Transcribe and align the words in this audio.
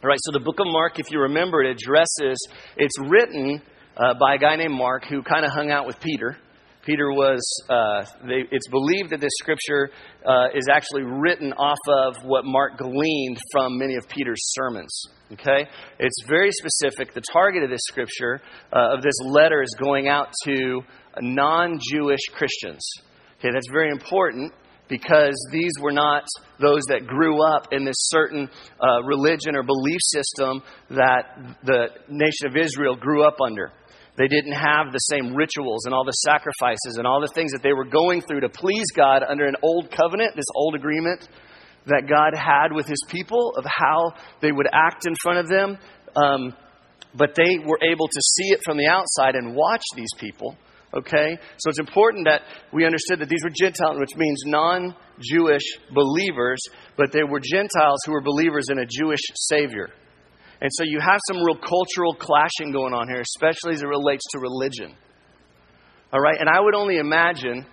All 0.00 0.08
right, 0.08 0.18
so 0.22 0.30
the 0.30 0.38
book 0.38 0.60
of 0.60 0.66
Mark, 0.68 1.00
if 1.00 1.10
you 1.10 1.18
remember, 1.22 1.60
it 1.60 1.76
addresses, 1.76 2.38
it's 2.76 2.94
written 3.00 3.60
uh, 3.96 4.14
by 4.14 4.36
a 4.36 4.38
guy 4.38 4.54
named 4.54 4.74
Mark 4.74 5.04
who 5.04 5.24
kind 5.24 5.44
of 5.44 5.50
hung 5.50 5.72
out 5.72 5.88
with 5.88 5.98
Peter. 5.98 6.36
Peter 6.86 7.10
was, 7.10 7.40
uh, 7.68 8.04
they, 8.24 8.44
it's 8.52 8.68
believed 8.68 9.10
that 9.10 9.20
this 9.20 9.32
scripture 9.40 9.90
uh, 10.24 10.54
is 10.54 10.68
actually 10.72 11.02
written 11.02 11.52
off 11.54 11.78
of 11.88 12.14
what 12.22 12.44
Mark 12.44 12.78
gleaned 12.78 13.38
from 13.50 13.76
many 13.76 13.96
of 13.96 14.08
Peter's 14.08 14.38
sermons. 14.54 15.02
Okay? 15.32 15.66
It's 15.98 16.22
very 16.28 16.52
specific. 16.52 17.12
The 17.12 17.24
target 17.32 17.64
of 17.64 17.70
this 17.70 17.82
scripture, 17.88 18.40
uh, 18.72 18.94
of 18.94 19.02
this 19.02 19.18
letter, 19.24 19.62
is 19.62 19.74
going 19.80 20.06
out 20.06 20.28
to 20.44 20.80
non 21.20 21.80
Jewish 21.90 22.24
Christians. 22.34 22.88
Okay, 23.40 23.48
that's 23.52 23.68
very 23.72 23.90
important 23.90 24.52
because 24.88 25.34
these 25.52 25.72
were 25.80 25.92
not 25.92 26.24
those 26.60 26.82
that 26.88 27.06
grew 27.06 27.42
up 27.42 27.68
in 27.72 27.84
this 27.84 27.96
certain 27.98 28.48
uh, 28.80 29.02
religion 29.04 29.54
or 29.54 29.62
belief 29.62 30.00
system 30.00 30.62
that 30.90 31.56
the 31.64 31.88
nation 32.08 32.46
of 32.46 32.56
Israel 32.56 32.96
grew 32.96 33.26
up 33.26 33.36
under. 33.44 33.72
They 34.16 34.26
didn't 34.26 34.52
have 34.52 34.92
the 34.92 34.98
same 34.98 35.34
rituals 35.34 35.84
and 35.84 35.94
all 35.94 36.04
the 36.04 36.10
sacrifices 36.10 36.96
and 36.98 37.06
all 37.06 37.20
the 37.20 37.32
things 37.34 37.52
that 37.52 37.62
they 37.62 37.72
were 37.72 37.84
going 37.84 38.20
through 38.22 38.40
to 38.40 38.48
please 38.48 38.86
God 38.96 39.22
under 39.22 39.46
an 39.46 39.54
old 39.62 39.92
covenant, 39.92 40.34
this 40.34 40.50
old 40.56 40.74
agreement 40.74 41.28
that 41.86 42.08
God 42.08 42.36
had 42.36 42.72
with 42.74 42.86
his 42.86 43.00
people 43.08 43.54
of 43.56 43.64
how 43.64 44.12
they 44.42 44.50
would 44.50 44.66
act 44.72 45.06
in 45.06 45.14
front 45.22 45.38
of 45.38 45.48
them. 45.48 45.78
Um, 46.16 46.54
but 47.14 47.34
they 47.36 47.58
were 47.64 47.78
able 47.80 48.08
to 48.08 48.20
see 48.20 48.48
it 48.50 48.60
from 48.64 48.76
the 48.76 48.86
outside 48.86 49.34
and 49.34 49.54
watch 49.54 49.84
these 49.94 50.12
people. 50.18 50.56
Okay? 50.94 51.38
So 51.58 51.70
it's 51.70 51.78
important 51.78 52.26
that 52.26 52.42
we 52.72 52.86
understood 52.86 53.20
that 53.20 53.28
these 53.28 53.44
were 53.44 53.52
Gentiles, 53.54 53.98
which 53.98 54.16
means 54.16 54.42
non 54.46 54.94
Jewish 55.20 55.62
believers, 55.92 56.60
but 56.96 57.12
they 57.12 57.22
were 57.22 57.40
Gentiles 57.40 57.98
who 58.06 58.12
were 58.12 58.22
believers 58.22 58.66
in 58.70 58.78
a 58.78 58.86
Jewish 58.86 59.20
Savior. 59.34 59.90
And 60.60 60.70
so 60.72 60.84
you 60.84 60.98
have 61.00 61.20
some 61.28 61.42
real 61.44 61.56
cultural 61.56 62.14
clashing 62.14 62.72
going 62.72 62.92
on 62.92 63.08
here, 63.08 63.20
especially 63.20 63.74
as 63.74 63.82
it 63.82 63.86
relates 63.86 64.24
to 64.32 64.40
religion. 64.40 64.94
All 66.12 66.20
right? 66.20 66.36
And 66.40 66.48
I 66.48 66.60
would 66.60 66.74
only 66.74 66.98
imagine 66.98 67.66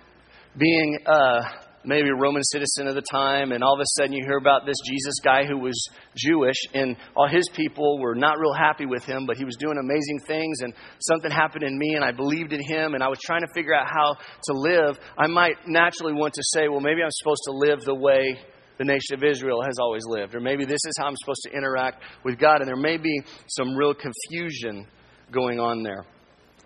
being 0.56 0.98
uh, 1.06 1.42
maybe 1.86 2.08
a 2.08 2.14
Roman 2.14 2.42
citizen 2.42 2.88
of 2.88 2.94
the 2.94 3.02
time, 3.02 3.52
and 3.52 3.64
all 3.64 3.74
of 3.74 3.80
a 3.80 3.86
sudden 3.96 4.12
you 4.12 4.24
hear 4.24 4.36
about 4.36 4.66
this 4.66 4.76
Jesus 4.84 5.14
guy 5.24 5.44
who 5.46 5.58
was 5.58 5.88
Jewish, 6.16 6.56
and 6.74 6.96
all 7.14 7.28
his 7.28 7.48
people 7.54 7.98
were 8.00 8.14
not 8.14 8.38
real 8.38 8.52
happy 8.52 8.84
with 8.84 9.04
him, 9.04 9.24
but 9.24 9.36
he 9.36 9.44
was 9.44 9.56
doing 9.56 9.78
amazing 9.78 10.20
things, 10.26 10.60
and 10.60 10.74
something 10.98 11.30
happened 11.30 11.62
in 11.62 11.78
me, 11.78 11.94
and 11.94 12.04
I 12.04 12.12
believed 12.12 12.52
in 12.52 12.62
him, 12.62 12.94
and 12.94 13.02
I 13.02 13.08
was 13.08 13.18
trying 13.24 13.42
to 13.42 13.48
figure 13.54 13.74
out 13.74 13.86
how 13.86 14.16
to 14.44 14.52
live. 14.52 14.98
I 15.16 15.28
might 15.28 15.56
naturally 15.66 16.12
want 16.12 16.34
to 16.34 16.42
say, 16.44 16.68
well, 16.68 16.80
maybe 16.80 17.02
I'm 17.02 17.10
supposed 17.10 17.42
to 17.46 17.52
live 17.52 17.80
the 17.84 17.94
way 17.94 18.38
the 18.78 18.84
nation 18.84 19.14
of 19.14 19.24
Israel 19.24 19.62
has 19.62 19.78
always 19.80 20.02
lived. 20.06 20.34
Or 20.34 20.40
maybe 20.40 20.64
this 20.64 20.80
is 20.86 20.94
how 20.98 21.06
I'm 21.06 21.16
supposed 21.16 21.40
to 21.44 21.56
interact 21.56 22.02
with 22.24 22.38
God. 22.38 22.60
And 22.60 22.68
there 22.68 22.76
may 22.76 22.98
be 22.98 23.22
some 23.48 23.74
real 23.74 23.94
confusion 23.94 24.86
going 25.32 25.58
on 25.58 25.82
there. 25.82 26.04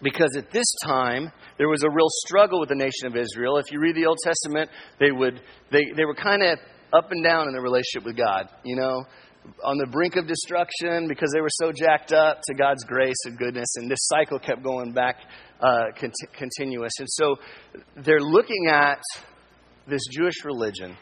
Because 0.03 0.37
at 0.37 0.51
this 0.51 0.67
time, 0.84 1.31
there 1.59 1.69
was 1.69 1.83
a 1.83 1.91
real 1.91 2.09
struggle 2.27 2.61
with 2.61 2.70
the 2.70 2.75
nation 2.75 3.06
of 3.06 3.17
Israel. 3.17 3.59
If 3.59 3.70
you 3.70 3.81
read 3.81 3.97
the 3.97 4.06
Old 4.06 4.19
Testament, 4.25 4.70
they, 4.98 5.11
would, 5.11 5.41
they, 5.70 5.84
they 5.95 6.05
were 6.05 6.15
kind 6.15 6.43
of 6.43 6.59
up 6.93 7.12
and 7.12 7.23
down 7.23 7.47
in 7.47 7.53
their 7.53 7.62
relationship 7.62 8.05
with 8.05 8.17
God, 8.17 8.48
you 8.65 8.77
know, 8.77 9.05
on 9.65 9.78
the 9.78 9.87
brink 9.87 10.17
of 10.17 10.27
destruction 10.27 11.09
because 11.09 11.31
they 11.34 11.41
were 11.41 11.51
so 11.51 11.73
jacked 11.73 12.12
up 12.12 12.41
to 12.47 12.55
God's 12.55 12.84
grace 12.84 13.17
and 13.25 13.39
goodness. 13.39 13.69
And 13.77 13.91
this 13.91 14.01
cycle 14.03 14.39
kept 14.39 14.62
going 14.62 14.93
back 14.93 15.17
uh, 15.61 15.87
cont- 15.98 16.15
continuous. 16.37 16.93
And 16.98 17.09
so 17.11 17.37
they're 17.97 18.21
looking 18.21 18.69
at 18.69 19.01
this 19.87 20.03
Jewish 20.12 20.45
religion 20.45 20.97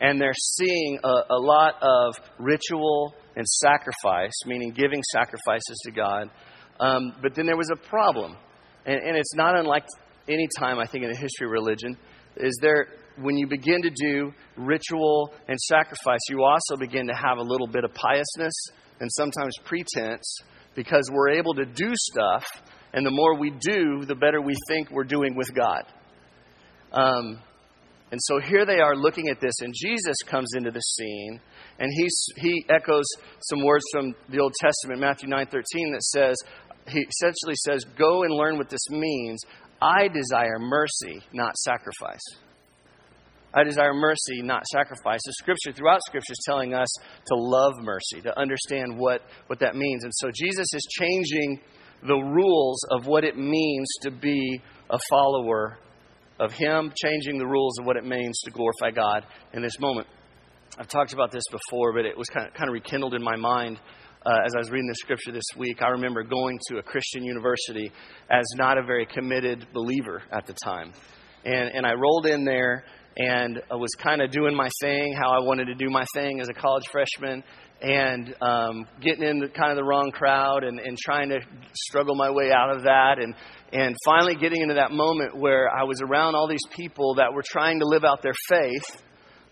and 0.00 0.20
they're 0.20 0.32
seeing 0.34 0.98
a, 1.02 1.34
a 1.34 1.38
lot 1.38 1.74
of 1.80 2.14
ritual 2.38 3.14
and 3.36 3.46
sacrifice, 3.46 4.32
meaning 4.46 4.70
giving 4.70 5.02
sacrifices 5.12 5.80
to 5.84 5.90
God. 5.90 6.30
Um, 6.80 7.14
but 7.22 7.34
then 7.34 7.46
there 7.46 7.56
was 7.56 7.70
a 7.70 7.76
problem, 7.76 8.36
and, 8.84 9.00
and 9.00 9.16
it's 9.16 9.34
not 9.34 9.58
unlike 9.58 9.84
any 10.28 10.48
time 10.58 10.78
I 10.78 10.86
think 10.86 11.04
in 11.04 11.10
the 11.10 11.16
history 11.16 11.46
of 11.46 11.52
religion. 11.52 11.96
Is 12.36 12.58
there 12.60 12.88
when 13.18 13.36
you 13.36 13.46
begin 13.46 13.82
to 13.82 13.90
do 13.90 14.32
ritual 14.56 15.32
and 15.46 15.58
sacrifice, 15.60 16.18
you 16.28 16.42
also 16.42 16.76
begin 16.78 17.06
to 17.06 17.14
have 17.14 17.38
a 17.38 17.42
little 17.42 17.68
bit 17.68 17.84
of 17.84 17.94
piousness 17.94 18.54
and 19.00 19.10
sometimes 19.12 19.54
pretense 19.64 20.40
because 20.74 21.08
we're 21.12 21.30
able 21.30 21.54
to 21.54 21.64
do 21.64 21.92
stuff, 21.94 22.44
and 22.92 23.06
the 23.06 23.10
more 23.10 23.38
we 23.38 23.50
do, 23.50 24.04
the 24.04 24.14
better 24.14 24.40
we 24.40 24.54
think 24.68 24.90
we're 24.90 25.04
doing 25.04 25.36
with 25.36 25.54
God. 25.54 25.84
Um, 26.92 27.38
and 28.10 28.20
so 28.22 28.38
here 28.38 28.64
they 28.64 28.78
are 28.78 28.94
looking 28.94 29.28
at 29.28 29.40
this, 29.40 29.54
and 29.60 29.74
Jesus 29.76 30.16
comes 30.26 30.48
into 30.56 30.70
the 30.70 30.80
scene, 30.80 31.40
and 31.78 31.90
he, 31.92 32.08
he 32.36 32.64
echoes 32.68 33.04
some 33.40 33.64
words 33.64 33.84
from 33.92 34.14
the 34.28 34.38
Old 34.38 34.52
Testament, 34.60 35.00
Matthew 35.00 35.28
9 35.28 35.46
13, 35.46 35.92
that 35.92 36.02
says, 36.02 36.36
he 36.88 37.00
essentially 37.00 37.54
says, 37.56 37.84
Go 37.96 38.22
and 38.22 38.32
learn 38.32 38.58
what 38.58 38.68
this 38.68 38.88
means. 38.90 39.40
I 39.80 40.08
desire 40.08 40.58
mercy, 40.58 41.22
not 41.32 41.56
sacrifice. 41.56 42.22
I 43.52 43.62
desire 43.62 43.94
mercy, 43.94 44.42
not 44.42 44.64
sacrifice. 44.66 45.20
The 45.24 45.32
scripture, 45.34 45.72
throughout 45.72 46.00
scripture, 46.02 46.32
is 46.32 46.42
telling 46.44 46.74
us 46.74 46.88
to 47.26 47.34
love 47.36 47.74
mercy, 47.80 48.20
to 48.22 48.38
understand 48.38 48.98
what, 48.98 49.22
what 49.46 49.60
that 49.60 49.76
means. 49.76 50.02
And 50.02 50.12
so 50.16 50.30
Jesus 50.34 50.66
is 50.74 50.86
changing 50.98 51.60
the 52.06 52.16
rules 52.16 52.84
of 52.90 53.06
what 53.06 53.24
it 53.24 53.36
means 53.36 53.88
to 54.02 54.10
be 54.10 54.60
a 54.90 54.98
follower 55.08 55.78
of 56.40 56.52
Him 56.52 56.92
changing 57.02 57.38
the 57.38 57.46
rules 57.46 57.78
of 57.78 57.86
what 57.86 57.96
it 57.96 58.04
means 58.04 58.38
to 58.44 58.50
glorify 58.50 58.90
God 58.90 59.24
in 59.52 59.62
this 59.62 59.78
moment. 59.78 60.08
I've 60.76 60.88
talked 60.88 61.12
about 61.12 61.30
this 61.30 61.44
before, 61.50 61.92
but 61.92 62.04
it 62.04 62.18
was 62.18 62.28
kind 62.28 62.48
of, 62.48 62.54
kind 62.54 62.68
of 62.68 62.72
rekindled 62.72 63.14
in 63.14 63.22
my 63.22 63.36
mind 63.36 63.78
uh, 64.26 64.38
as 64.44 64.54
I 64.54 64.58
was 64.58 64.70
reading 64.70 64.88
the 64.88 64.94
scripture 64.94 65.32
this 65.32 65.44
week. 65.56 65.82
I 65.82 65.88
remember 65.88 66.22
going 66.22 66.58
to 66.68 66.78
a 66.78 66.82
Christian 66.82 67.24
university 67.24 67.92
as 68.30 68.44
not 68.56 68.78
a 68.78 68.82
very 68.82 69.06
committed 69.06 69.66
believer 69.72 70.22
at 70.32 70.46
the 70.46 70.54
time. 70.64 70.92
And, 71.44 71.70
and 71.74 71.86
I 71.86 71.92
rolled 71.92 72.26
in 72.26 72.44
there 72.44 72.84
and 73.16 73.60
I 73.70 73.76
was 73.76 73.90
kind 73.98 74.22
of 74.22 74.30
doing 74.30 74.56
my 74.56 74.68
thing, 74.80 75.14
how 75.14 75.30
I 75.30 75.44
wanted 75.44 75.66
to 75.66 75.74
do 75.74 75.88
my 75.88 76.04
thing 76.14 76.40
as 76.40 76.48
a 76.48 76.54
college 76.54 76.84
freshman, 76.90 77.44
and 77.80 78.34
um, 78.40 78.86
getting 79.00 79.22
in 79.22 79.40
kind 79.50 79.70
of 79.70 79.76
the 79.76 79.84
wrong 79.84 80.10
crowd 80.10 80.64
and, 80.64 80.80
and 80.80 80.96
trying 80.98 81.28
to 81.28 81.38
struggle 81.74 82.14
my 82.14 82.30
way 82.30 82.50
out 82.50 82.74
of 82.74 82.82
that. 82.84 83.18
And, 83.20 83.34
and 83.72 83.94
finally 84.04 84.34
getting 84.34 84.62
into 84.62 84.74
that 84.74 84.90
moment 84.90 85.36
where 85.36 85.68
I 85.68 85.84
was 85.84 86.00
around 86.00 86.34
all 86.34 86.48
these 86.48 86.66
people 86.74 87.16
that 87.16 87.32
were 87.32 87.42
trying 87.44 87.80
to 87.80 87.86
live 87.86 88.04
out 88.04 88.22
their 88.22 88.34
faith, 88.48 89.02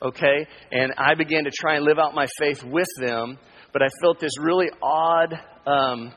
okay? 0.01 0.47
And 0.73 0.93
I 0.97 1.15
began 1.15 1.45
to 1.45 1.51
try 1.51 1.77
and 1.77 1.85
live 1.85 1.99
out 1.99 2.15
my 2.15 2.27
faith 2.39 2.65
with 2.65 2.89
them, 3.01 3.39
but 3.73 3.83
I 3.83 3.89
felt 4.01 4.21
this 4.21 4.33
really 4.41 4.69
odd, 4.83 5.35
um, 5.67 6.13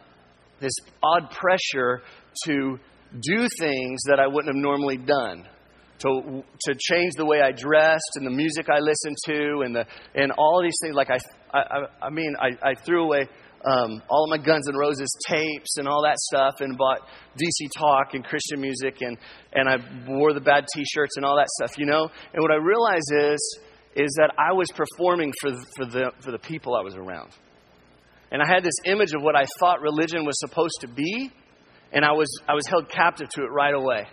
this 0.59 0.73
odd 1.03 1.31
pressure 1.31 2.01
to 2.45 2.77
do 3.21 3.47
things 3.59 4.01
that 4.07 4.19
I 4.19 4.27
wouldn't 4.27 4.53
have 4.53 4.61
normally 4.61 4.97
done. 4.97 5.47
To, 5.99 6.43
to 6.66 6.75
change 6.77 7.13
the 7.16 7.25
way 7.25 7.39
I 7.39 7.53
dressed 7.53 8.11
and 8.16 8.27
the 8.27 8.31
music 8.31 8.67
I 8.69 8.79
listened 8.79 9.16
to 9.27 9.61
and, 9.63 9.73
the, 9.73 9.85
and 10.13 10.29
all 10.33 10.61
these 10.61 10.75
things. 10.83 10.93
Like, 10.93 11.09
I, 11.09 11.17
I, 11.53 12.07
I 12.07 12.09
mean, 12.09 12.35
I, 12.38 12.49
I 12.71 12.75
threw 12.75 13.05
away 13.05 13.29
um, 13.66 14.01
all 14.09 14.25
of 14.25 14.29
my 14.29 14.43
Guns 14.43 14.67
N' 14.67 14.75
Roses 14.75 15.09
tapes 15.27 15.77
and 15.77 15.87
all 15.87 16.03
that 16.03 16.17
stuff, 16.19 16.55
and 16.59 16.77
bought 16.77 16.99
DC 17.35 17.69
Talk 17.75 18.13
and 18.13 18.23
Christian 18.23 18.61
music, 18.61 19.01
and 19.01 19.17
and 19.53 19.67
I 19.67 19.77
wore 20.07 20.33
the 20.33 20.41
bad 20.41 20.66
T-shirts 20.75 21.17
and 21.17 21.25
all 21.25 21.35
that 21.35 21.47
stuff, 21.49 21.77
you 21.77 21.85
know. 21.85 22.09
And 22.33 22.41
what 22.41 22.51
I 22.51 22.55
realized 22.55 23.11
is 23.17 23.59
is 23.95 24.13
that 24.17 24.31
I 24.37 24.53
was 24.53 24.67
performing 24.75 25.33
for 25.41 25.51
for 25.75 25.85
the 25.85 26.11
for 26.22 26.31
the 26.31 26.39
people 26.39 26.75
I 26.75 26.81
was 26.81 26.95
around, 26.95 27.31
and 28.31 28.41
I 28.41 28.47
had 28.47 28.63
this 28.63 28.75
image 28.85 29.13
of 29.13 29.21
what 29.21 29.35
I 29.35 29.45
thought 29.59 29.81
religion 29.81 30.25
was 30.25 30.39
supposed 30.39 30.77
to 30.81 30.87
be, 30.87 31.31
and 31.91 32.03
I 32.03 32.11
was 32.11 32.29
I 32.47 32.53
was 32.53 32.65
held 32.67 32.89
captive 32.89 33.29
to 33.29 33.43
it 33.43 33.49
right 33.51 33.73
away. 33.73 34.07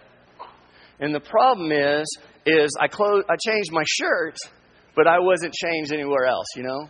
And 1.00 1.14
the 1.14 1.20
problem 1.20 1.72
is 1.72 2.06
is 2.46 2.76
I 2.80 2.88
closed 2.88 3.26
I 3.28 3.36
changed 3.44 3.72
my 3.72 3.84
shirt, 3.86 4.36
but 4.94 5.06
I 5.06 5.18
wasn't 5.18 5.54
changed 5.54 5.92
anywhere 5.92 6.26
else, 6.26 6.46
you 6.56 6.62
know. 6.62 6.88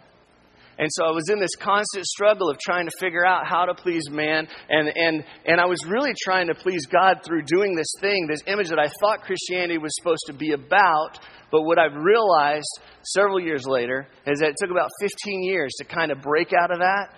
And 0.78 0.88
so 0.90 1.04
I 1.04 1.10
was 1.10 1.28
in 1.30 1.38
this 1.38 1.54
constant 1.60 2.06
struggle 2.06 2.48
of 2.48 2.58
trying 2.58 2.86
to 2.86 2.92
figure 2.98 3.26
out 3.26 3.46
how 3.46 3.66
to 3.66 3.75
please 3.75 4.08
man. 4.10 4.48
And, 4.70 4.88
and, 4.88 5.25
and 5.44 5.60
I 5.60 5.66
was 5.66 5.84
really 5.86 6.12
trying 6.25 6.48
to 6.48 6.54
please 6.54 6.86
God 6.86 7.18
through 7.25 7.42
doing 7.42 7.76
this 7.76 7.92
thing, 8.00 8.26
this 8.26 8.40
image 8.46 8.68
that 8.70 8.78
I 8.78 8.88
thought 9.00 9.20
Christianity 9.22 9.78
was 9.78 9.94
supposed 9.96 10.25
to 10.26 10.32
be 10.32 10.52
about. 10.52 11.18
But 11.52 11.62
what 11.62 11.78
I've 11.78 11.94
realized 11.94 12.81
several 13.02 13.38
years 13.38 13.66
later 13.66 14.08
is 14.26 14.40
that 14.40 14.49
it 14.49 14.56
took 14.58 14.70
about 14.70 14.88
15 15.00 15.44
years 15.44 15.70
to 15.78 15.84
kind 15.84 16.10
of 16.10 16.22
break 16.22 16.52
out 16.52 16.72
of 16.72 16.78
that 16.78 17.10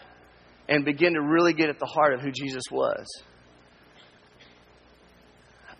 and 0.68 0.84
begin 0.84 1.14
to 1.14 1.22
really 1.22 1.54
get 1.54 1.70
at 1.70 1.78
the 1.78 1.86
heart 1.86 2.14
of 2.14 2.20
who 2.20 2.32
Jesus 2.32 2.64
was. 2.70 3.06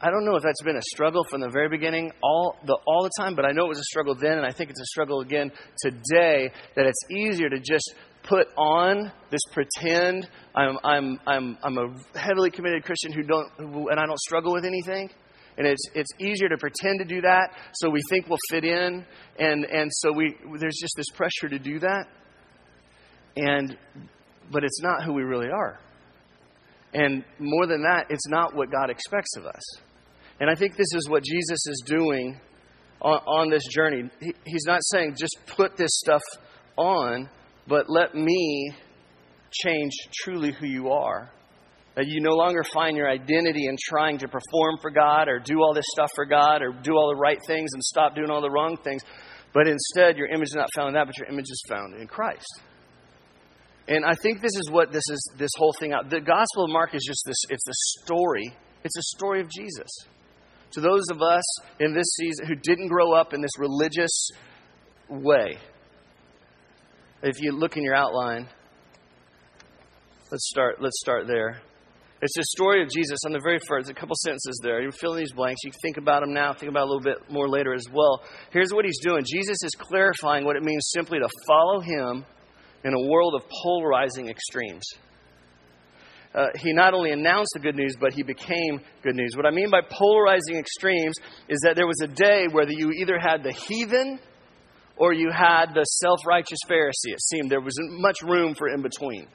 I 0.01 0.11
don't 0.11 0.25
know 0.25 0.37
if 0.37 0.43
that's 0.43 0.63
been 0.63 0.77
a 0.77 0.83
struggle 0.93 1.25
from 1.25 1.41
the 1.41 1.49
very 1.49 1.69
beginning, 1.69 2.13
all 2.23 2.57
the, 2.65 2.77
all 2.87 3.03
the 3.03 3.11
time, 3.19 3.35
but 3.35 3.45
I 3.45 3.53
know 3.53 3.65
it 3.65 3.69
was 3.69 3.79
a 3.79 3.85
struggle 3.85 4.15
then, 4.15 4.39
and 4.39 4.47
I 4.47 4.53
think 4.53 4.71
it's 4.71 4.81
a 4.81 4.87
struggle 4.87 5.21
again 5.21 5.51
today. 5.79 6.53
That 6.77 6.87
it's 6.87 7.11
easier 7.11 7.49
to 7.49 7.59
just 7.59 7.95
put 8.23 8.49
on 8.57 9.11
this 9.31 9.41
pretend 9.53 10.29
I'm, 10.55 10.79
I'm, 10.85 11.21
I'm, 11.27 11.59
I'm 11.63 11.79
a 11.79 12.19
heavily 12.19 12.51
committed 12.51 12.85
Christian 12.85 13.13
who 13.13 13.23
don't, 13.23 13.51
who, 13.57 13.89
and 13.89 13.99
I 13.99 14.07
don't 14.07 14.19
struggle 14.21 14.53
with 14.53 14.65
anything. 14.65 15.11
And 15.57 15.67
it's, 15.67 15.83
it's 15.95 16.11
easier 16.19 16.49
to 16.49 16.57
pretend 16.57 16.99
to 16.99 17.05
do 17.05 17.21
that 17.21 17.51
so 17.75 17.89
we 17.89 18.01
think 18.11 18.29
we'll 18.29 18.39
fit 18.51 18.65
in. 18.65 19.05
And, 19.39 19.65
and 19.65 19.91
so 19.93 20.13
we, 20.13 20.35
there's 20.59 20.79
just 20.81 20.95
this 20.97 21.11
pressure 21.15 21.49
to 21.49 21.59
do 21.59 21.79
that. 21.79 22.07
And 23.37 23.77
but 24.51 24.65
it's 24.65 24.81
not 24.83 25.05
who 25.05 25.13
we 25.13 25.23
really 25.23 25.49
are. 25.49 25.79
And 26.93 27.25
more 27.39 27.67
than 27.67 27.83
that, 27.83 28.07
it's 28.11 28.29
not 28.29 28.55
what 28.55 28.71
God 28.71 28.91
expects 28.91 29.37
of 29.37 29.47
us. 29.47 29.63
And 30.41 30.49
I 30.51 30.55
think 30.55 30.77
this 30.77 30.93
is 30.95 31.09
what 31.09 31.25
Jesus 31.25 31.67
is 31.67 31.83
doing 31.87 32.39
on, 33.01 33.19
on 33.27 33.51
this 33.51 33.65
journey. 33.71 34.09
He, 34.21 34.35
he's 34.45 34.65
not 34.67 34.81
saying 34.83 35.17
just 35.19 35.39
put 35.57 35.77
this 35.77 35.91
stuff 35.93 36.23
on, 36.77 37.29
but 37.67 37.87
let 37.89 38.15
me 38.15 38.73
change 39.51 39.93
truly 40.23 40.53
who 40.53 40.67
you 40.67 40.91
are. 40.91 41.31
That 41.97 42.09
you 42.09 42.21
no 42.21 42.35
longer 42.35 42.65
find 42.73 42.97
your 42.97 43.09
identity 43.09 43.67
in 43.67 43.77
trying 43.81 44.19
to 44.19 44.29
perform 44.29 44.79
for 44.83 44.91
God 44.91 45.29
or 45.29 45.39
do 45.39 45.61
all 45.63 45.73
this 45.75 45.85
stuff 45.93 46.11
for 46.15 46.27
God 46.27 46.61
or 46.61 46.73
do 46.83 46.93
all 46.95 47.09
the 47.09 47.21
right 47.21 47.39
things 47.47 47.71
and 47.73 47.83
stop 47.85 48.17
doing 48.17 48.31
all 48.31 48.41
the 48.41 48.51
wrong 48.51 48.77
things. 48.83 49.03
But 49.53 49.69
instead, 49.69 50.17
your 50.17 50.27
image 50.27 50.49
is 50.49 50.57
not 50.57 50.69
found 50.75 50.89
in 50.89 50.95
that, 50.95 51.07
but 51.07 51.17
your 51.17 51.29
image 51.29 51.45
is 51.49 51.63
found 51.69 51.95
in 52.01 52.09
Christ. 52.09 52.61
And 53.87 54.05
I 54.05 54.15
think 54.15 54.41
this 54.41 54.57
is 54.57 54.71
what 54.71 54.93
this 54.93 55.05
is 55.11 55.33
this 55.39 55.51
whole 55.57 55.75
thing 55.79 55.93
out. 55.93 56.11
The 56.11 56.21
Gospel 56.21 56.65
of 56.65 56.71
Mark 56.71 56.95
is 56.95 57.05
just 57.07 57.23
this 57.27 57.37
it's 57.51 57.69
a 57.69 58.03
story. 58.03 58.53
It's 58.83 58.97
a 58.97 59.17
story 59.17 59.41
of 59.41 59.49
Jesus. 59.51 59.91
To 60.73 60.81
those 60.81 61.05
of 61.11 61.23
us 61.23 61.45
in 61.79 61.95
this 61.95 62.17
season 62.17 62.47
who 62.47 62.57
didn't 62.57 62.89
grow 62.89 63.13
up 63.13 63.33
in 63.33 63.41
this 63.41 63.57
religious 63.59 64.31
way. 65.09 65.59
If 67.23 67.41
you 67.41 67.53
look 67.53 67.77
in 67.77 67.85
your 67.85 67.95
outline, 67.95 68.49
let's 70.33 70.49
start 70.49 70.81
let's 70.81 70.99
start 71.01 71.27
there. 71.27 71.61
It's 72.25 72.37
the 72.39 72.45
story 72.57 72.83
of 72.83 72.89
Jesus 72.89 73.19
on 73.27 73.33
the 73.33 73.39
very 73.39 73.59
first, 73.69 73.91
a 73.91 73.93
couple 73.93 74.17
sentences 74.17 74.59
there. 74.63 74.81
You 74.81 74.91
fill 74.91 75.13
in 75.13 75.19
these 75.19 75.35
blanks. 75.35 75.61
You 75.63 75.73
think 75.83 75.99
about 75.99 76.23
them 76.23 76.33
now, 76.33 76.55
think 76.55 76.71
about 76.71 76.85
a 76.85 76.91
little 76.91 77.03
bit 77.03 77.19
more 77.31 77.51
later 77.51 77.75
as 77.75 77.85
well. 77.93 78.23
Here's 78.51 78.73
what 78.73 78.87
he's 78.87 78.99
doing 79.03 79.27
Jesus 79.31 79.59
is 79.63 79.73
clarifying 79.77 80.47
what 80.47 80.57
it 80.57 80.63
means 80.63 80.89
simply 80.95 81.19
to 81.19 81.29
follow 81.47 81.81
him 81.81 82.25
in 82.83 82.95
a 82.95 83.09
world 83.11 83.35
of 83.35 83.43
polarizing 83.63 84.31
extremes. 84.31 84.87
Uh, 86.35 86.47
he 86.55 86.73
not 86.73 86.95
only 86.95 87.11
announced 87.11 87.51
the 87.53 87.61
good 87.61 87.77
news, 87.77 87.95
but 88.01 88.15
he 88.15 88.23
became 88.23 88.81
good 89.03 89.17
news. 89.17 89.37
What 89.37 89.45
I 89.45 89.51
mean 89.51 89.69
by 89.69 89.83
polarizing 89.83 90.57
extremes 90.57 91.17
is 91.51 91.61
that 91.63 91.77
there 91.77 91.87
was 91.87 92.01
a 92.03 92.09
day 92.09 92.47
where 92.51 92.67
you 92.67 92.91
either 92.93 93.19
had 93.19 93.43
the 93.43 93.53
heathen 93.53 94.19
or 94.97 95.13
you 95.13 95.31
had 95.31 95.75
the 95.75 95.85
self 95.85 96.21
righteous 96.27 96.61
Pharisee. 96.71 97.13
It 97.13 97.21
seemed 97.21 97.51
there 97.51 97.61
wasn't 97.61 98.01
much 98.01 98.23
room 98.23 98.55
for 98.55 98.71
in 98.71 98.81
between 98.81 99.29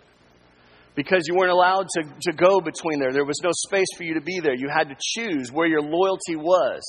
because 0.99 1.23
you 1.29 1.33
weren't 1.33 1.51
allowed 1.51 1.87
to, 1.87 2.03
to 2.23 2.33
go 2.33 2.59
between 2.59 2.99
there. 2.99 3.13
There 3.13 3.23
was 3.23 3.39
no 3.41 3.51
space 3.53 3.87
for 3.95 4.03
you 4.03 4.15
to 4.15 4.21
be 4.21 4.41
there. 4.41 4.53
You 4.53 4.67
had 4.67 4.89
to 4.89 4.95
choose 4.99 5.49
where 5.49 5.65
your 5.65 5.81
loyalty 5.81 6.35
was 6.35 6.81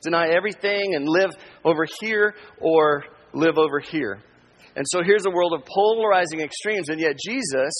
deny 0.00 0.28
everything 0.28 0.94
and 0.94 1.08
live 1.08 1.30
over 1.64 1.84
here 2.00 2.36
or 2.60 3.04
live 3.32 3.58
over 3.58 3.80
here. 3.80 4.20
And 4.76 4.86
so 4.88 5.02
here's 5.02 5.26
a 5.26 5.30
world 5.30 5.54
of 5.54 5.64
polarizing 5.66 6.40
extremes, 6.40 6.88
and 6.88 7.00
yet 7.00 7.16
Jesus 7.18 7.72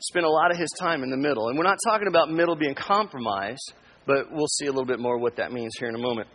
spent 0.00 0.24
a 0.24 0.30
lot 0.30 0.50
of 0.50 0.56
his 0.56 0.70
time 0.80 1.02
in 1.02 1.10
the 1.10 1.18
middle. 1.18 1.48
And 1.48 1.58
we're 1.58 1.64
not 1.64 1.78
talking 1.86 2.08
about 2.08 2.30
middle 2.30 2.56
being 2.56 2.74
compromised, 2.74 3.74
but 4.06 4.32
we'll 4.32 4.48
see 4.48 4.66
a 4.66 4.70
little 4.70 4.86
bit 4.86 5.00
more 5.00 5.18
what 5.18 5.36
that 5.36 5.52
means 5.52 5.72
here 5.78 5.88
in 5.88 5.94
a 5.94 5.98
moment. 5.98 6.28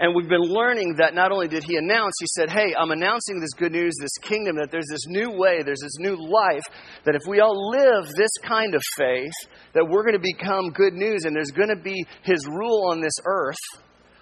And 0.00 0.14
we've 0.14 0.28
been 0.28 0.42
learning 0.42 0.94
that 0.98 1.14
not 1.14 1.32
only 1.32 1.48
did 1.48 1.64
he 1.64 1.76
announce, 1.76 2.14
he 2.20 2.26
said, 2.28 2.50
Hey, 2.50 2.72
I'm 2.78 2.92
announcing 2.92 3.40
this 3.40 3.52
good 3.52 3.72
news, 3.72 3.94
this 4.00 4.16
kingdom, 4.22 4.56
that 4.56 4.70
there's 4.70 4.86
this 4.88 5.06
new 5.08 5.30
way, 5.30 5.62
there's 5.64 5.80
this 5.82 5.98
new 5.98 6.14
life, 6.14 6.62
that 7.04 7.16
if 7.16 7.22
we 7.28 7.40
all 7.40 7.70
live 7.70 8.06
this 8.14 8.30
kind 8.46 8.74
of 8.76 8.82
faith, 8.96 9.32
that 9.74 9.84
we're 9.88 10.04
going 10.04 10.14
to 10.14 10.20
become 10.20 10.70
good 10.70 10.94
news 10.94 11.24
and 11.24 11.34
there's 11.34 11.50
going 11.50 11.70
to 11.70 11.82
be 11.82 12.06
his 12.22 12.46
rule 12.46 12.90
on 12.90 13.00
this 13.00 13.14
earth. 13.24 13.56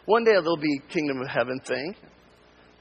One 0.07 0.25
day 0.25 0.33
there'll 0.33 0.57
be 0.57 0.81
kingdom 0.89 1.21
of 1.21 1.29
heaven 1.29 1.61
thing. 1.61 1.95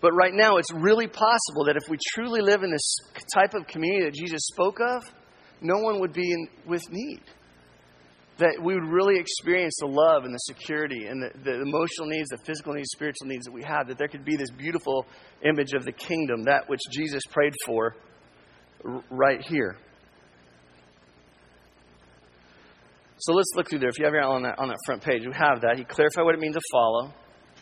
But 0.02 0.14
right 0.14 0.34
now, 0.34 0.58
it's 0.58 0.72
really 0.74 1.08
possible 1.08 1.66
that 1.66 1.76
if 1.76 1.90
we 1.90 1.98
truly 2.14 2.42
live 2.42 2.64
in 2.64 2.72
this 2.72 2.96
type 3.34 3.54
of 3.56 3.66
community 3.68 4.06
that 4.06 4.14
Jesus 4.14 4.46
spoke 4.54 4.80
of, 4.80 5.04
no 5.62 5.80
one 5.80 6.00
would 6.00 6.14
be 6.14 6.32
in, 6.32 6.48
with 6.66 6.84
need 6.92 7.22
that 8.38 8.62
we 8.62 8.74
would 8.74 8.90
really 8.90 9.18
experience 9.18 9.78
the 9.80 9.88
love 9.88 10.26
and 10.26 10.34
the 10.34 10.40
security 10.40 11.06
and 11.08 11.22
the, 11.22 11.30
the, 11.44 11.62
emotional 11.62 12.08
needs, 12.08 12.28
the 12.30 12.38
physical 12.46 12.74
needs, 12.74 12.90
spiritual 12.92 13.28
needs 13.28 13.46
that 13.46 13.52
we 13.52 13.64
have, 13.64 13.88
that 13.88 13.98
there 13.98 14.10
could 14.10 14.26
be 14.26 14.36
this 14.36 14.52
beautiful 14.52 15.06
image 15.44 15.74
of 15.74 15.86
the 15.86 15.92
kingdom, 15.92 16.44
that 16.44 16.68
which 16.68 16.82
Jesus 16.92 17.24
prayed 17.32 17.54
for 17.66 17.96
right 19.10 19.42
here. 19.42 19.78
So 23.18 23.34
let's 23.34 23.50
look 23.56 23.70
through 23.70 23.80
there. 23.80 23.90
If 23.90 23.98
you 23.98 24.06
have 24.06 24.14
your 24.14 24.24
on 24.24 24.44
that, 24.44 24.60
on 24.60 24.68
that 24.68 24.78
front 24.86 25.02
page, 25.02 25.22
we 25.26 25.34
have 25.34 25.62
that. 25.62 25.78
He 25.78 25.86
clarified 25.86 26.26
what 26.26 26.36
it 26.36 26.42
means 26.42 26.56
to 26.56 26.62
follow 26.72 27.14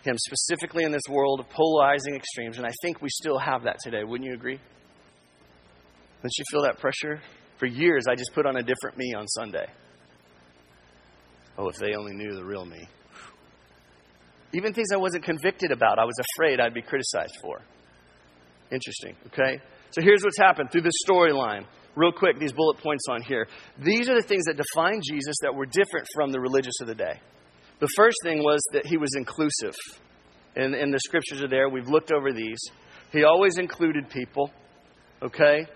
him, 0.03 0.15
specifically 0.17 0.83
in 0.83 0.91
this 0.91 1.03
world 1.07 1.39
of 1.39 1.49
polarizing 1.49 2.15
extremes. 2.15 2.57
And 2.57 2.65
I 2.65 2.71
think 2.81 3.01
we 3.01 3.09
still 3.09 3.37
have 3.37 3.63
that 3.63 3.77
today. 3.83 4.03
Wouldn't 4.03 4.27
you 4.27 4.33
agree? 4.33 4.59
Don't 6.21 6.33
you 6.37 6.45
feel 6.51 6.63
that 6.63 6.79
pressure? 6.79 7.21
For 7.57 7.67
years, 7.67 8.05
I 8.09 8.15
just 8.15 8.33
put 8.33 8.45
on 8.45 8.57
a 8.57 8.63
different 8.63 8.97
me 8.97 9.13
on 9.15 9.27
Sunday. 9.27 9.67
Oh, 11.57 11.67
if 11.69 11.75
they 11.75 11.93
only 11.95 12.13
knew 12.13 12.33
the 12.35 12.43
real 12.43 12.65
me. 12.65 12.87
Even 14.53 14.73
things 14.73 14.89
I 14.93 14.97
wasn't 14.97 15.23
convicted 15.23 15.71
about, 15.71 15.99
I 15.99 16.05
was 16.05 16.15
afraid 16.35 16.59
I'd 16.59 16.73
be 16.73 16.81
criticized 16.81 17.37
for. 17.41 17.61
Interesting, 18.71 19.15
okay? 19.27 19.59
So 19.91 20.01
here's 20.01 20.23
what's 20.23 20.37
happened 20.37 20.71
through 20.71 20.81
this 20.81 20.93
storyline. 21.07 21.65
Real 21.95 22.11
quick, 22.11 22.39
these 22.39 22.53
bullet 22.53 22.79
points 22.79 23.05
on 23.09 23.21
here. 23.21 23.47
These 23.79 24.09
are 24.09 24.15
the 24.15 24.27
things 24.27 24.45
that 24.45 24.57
define 24.57 25.01
Jesus 25.07 25.35
that 25.43 25.53
were 25.53 25.67
different 25.67 26.07
from 26.15 26.31
the 26.31 26.39
religious 26.39 26.73
of 26.81 26.87
the 26.87 26.95
day. 26.95 27.19
The 27.79 27.89
first 27.95 28.17
thing 28.23 28.39
was 28.39 28.61
that 28.73 28.85
he 28.87 28.97
was 28.97 29.11
inclusive. 29.15 29.75
And, 30.55 30.73
and 30.73 30.93
the 30.93 30.99
scriptures 30.99 31.43
are 31.43 31.47
there. 31.47 31.69
We've 31.69 31.87
looked 31.87 32.11
over 32.11 32.31
these. 32.31 32.59
He 33.11 33.23
always 33.23 33.57
included 33.57 34.09
people, 34.09 34.51
okay? 35.21 35.67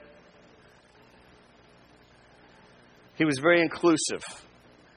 He 3.16 3.26
was 3.26 3.40
very 3.40 3.62
inclusive. 3.62 4.24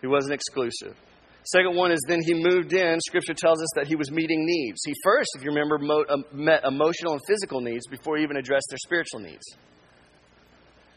He 0.00 0.06
wasn't 0.06 0.34
exclusive. 0.34 0.96
Second 1.44 1.74
one 1.74 1.90
is 1.90 2.00
then 2.06 2.20
he 2.22 2.34
moved 2.34 2.72
in. 2.72 3.00
Scripture 3.00 3.34
tells 3.34 3.62
us 3.62 3.68
that 3.74 3.86
he 3.86 3.96
was 3.96 4.10
meeting 4.10 4.44
needs. 4.44 4.80
He 4.84 4.94
first, 5.02 5.30
if 5.36 5.44
you 5.44 5.50
remember, 5.50 5.78
uh, 6.08 6.16
met 6.32 6.64
emotional 6.64 7.14
and 7.14 7.22
physical 7.26 7.60
needs 7.60 7.86
before 7.86 8.18
he 8.18 8.22
even 8.22 8.36
addressed 8.36 8.66
their 8.68 8.78
spiritual 8.78 9.20
needs. 9.20 9.44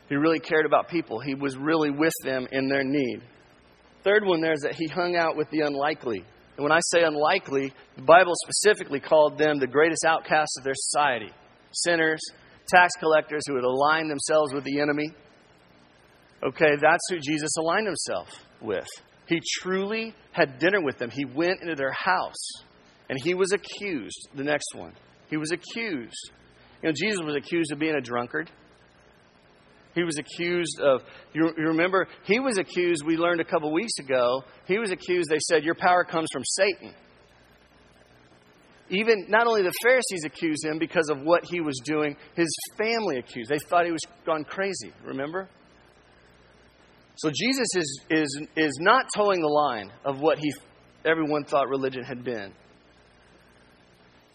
He 0.10 0.16
really 0.16 0.40
cared 0.40 0.66
about 0.66 0.90
people, 0.90 1.20
he 1.20 1.34
was 1.34 1.58
really 1.58 1.90
with 1.90 2.14
them 2.24 2.48
in 2.52 2.68
their 2.68 2.84
need. 2.84 3.22
Third 4.04 4.26
one 4.26 4.42
there 4.42 4.52
is 4.52 4.62
that 4.62 4.76
he 4.76 4.88
hung 4.88 5.16
out 5.16 5.38
with 5.38 5.50
the 5.50 5.62
unlikely. 5.62 6.26
And 6.58 6.64
when 6.64 6.74
I 6.74 6.80
say 6.92 7.04
unlikely, 7.04 7.74
the 7.96 8.04
Bible 8.04 8.34
specifically 8.46 9.00
called 9.00 9.38
them 9.38 9.60
the 9.60 9.68
greatest 9.68 10.06
outcasts 10.06 10.58
of 10.58 10.66
their 10.66 10.76
society 10.76 11.32
sinners, 11.72 12.22
tax 12.68 12.94
collectors 13.00 13.42
who 13.48 13.56
had 13.56 13.64
aligned 13.64 14.12
themselves 14.12 14.54
with 14.54 14.64
the 14.64 14.80
enemy. 14.80 15.10
Okay, 16.44 16.76
that's 16.80 17.04
who 17.10 17.18
Jesus 17.20 17.56
aligned 17.58 17.88
himself 17.88 18.28
with. 18.64 18.88
He 19.28 19.42
truly 19.62 20.14
had 20.32 20.60
dinner 20.60 20.82
with 20.82 20.98
them. 20.98 21.10
He 21.10 21.26
went 21.26 21.62
into 21.62 21.76
their 21.76 21.92
house 21.92 22.64
and 23.10 23.20
he 23.24 23.34
was 23.34 23.52
accused. 23.52 24.30
The 24.36 24.44
next 24.44 24.74
one. 24.76 24.94
He 25.30 25.38
was 25.38 25.52
accused. 25.52 26.32
You 26.82 26.90
know, 26.90 26.94
Jesus 26.96 27.20
was 27.24 27.36
accused 27.36 27.72
of 27.72 27.80
being 27.80 27.96
a 27.96 28.02
drunkard. 28.02 28.50
He 29.96 30.04
was 30.04 30.18
accused 30.18 30.80
of, 30.82 31.02
you, 31.34 31.52
remember, 31.56 32.08
he 32.26 32.40
was 32.40 32.58
accused, 32.58 33.06
we 33.06 33.16
learned 33.16 33.42
a 33.42 33.46
couple 33.46 33.72
weeks 33.72 34.00
ago, 34.00 34.44
he 34.66 34.80
was 34.80 34.92
accused, 34.92 35.30
they 35.30 35.40
said, 35.40 35.64
your 35.64 35.76
power 35.76 36.04
comes 36.04 36.30
from 36.34 36.44
Satan. 36.44 36.96
Even, 38.90 39.28
not 39.30 39.48
only 39.48 39.62
the 39.62 39.74
Pharisees 39.84 40.26
accused 40.26 40.66
him 40.66 40.80
because 40.80 41.10
of 41.10 41.22
what 41.22 41.46
he 41.46 41.62
was 41.62 41.80
doing, 41.86 42.18
his 42.36 42.50
family 42.78 43.18
accused. 43.18 43.50
They 43.50 43.60
thought 43.70 43.86
he 43.86 43.92
was 43.92 44.02
gone 44.26 44.44
crazy, 44.44 44.92
remember? 45.06 45.48
So 47.16 47.30
Jesus 47.30 47.68
is, 47.76 48.02
is, 48.10 48.42
is 48.56 48.78
not 48.82 49.06
toeing 49.16 49.42
the 49.42 49.48
line 49.48 49.92
of 50.04 50.20
what 50.20 50.40
he, 50.40 50.52
everyone 51.06 51.44
thought 51.46 51.70
religion 51.70 52.04
had 52.04 52.24
been. 52.24 52.54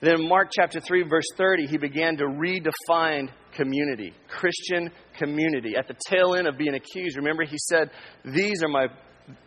Then 0.00 0.20
in 0.20 0.28
Mark 0.28 0.50
chapter 0.56 0.78
3, 0.78 1.02
verse 1.08 1.26
30, 1.36 1.66
he 1.66 1.76
began 1.76 2.16
to 2.18 2.24
redefine 2.24 3.30
community, 3.52 4.12
Christian 4.28 4.90
community. 5.16 5.74
At 5.76 5.88
the 5.88 5.96
tail 6.08 6.36
end 6.36 6.46
of 6.46 6.56
being 6.56 6.74
accused, 6.74 7.16
remember 7.16 7.44
he 7.44 7.58
said, 7.58 7.90
These 8.24 8.62
are 8.62 8.68
my, 8.68 8.86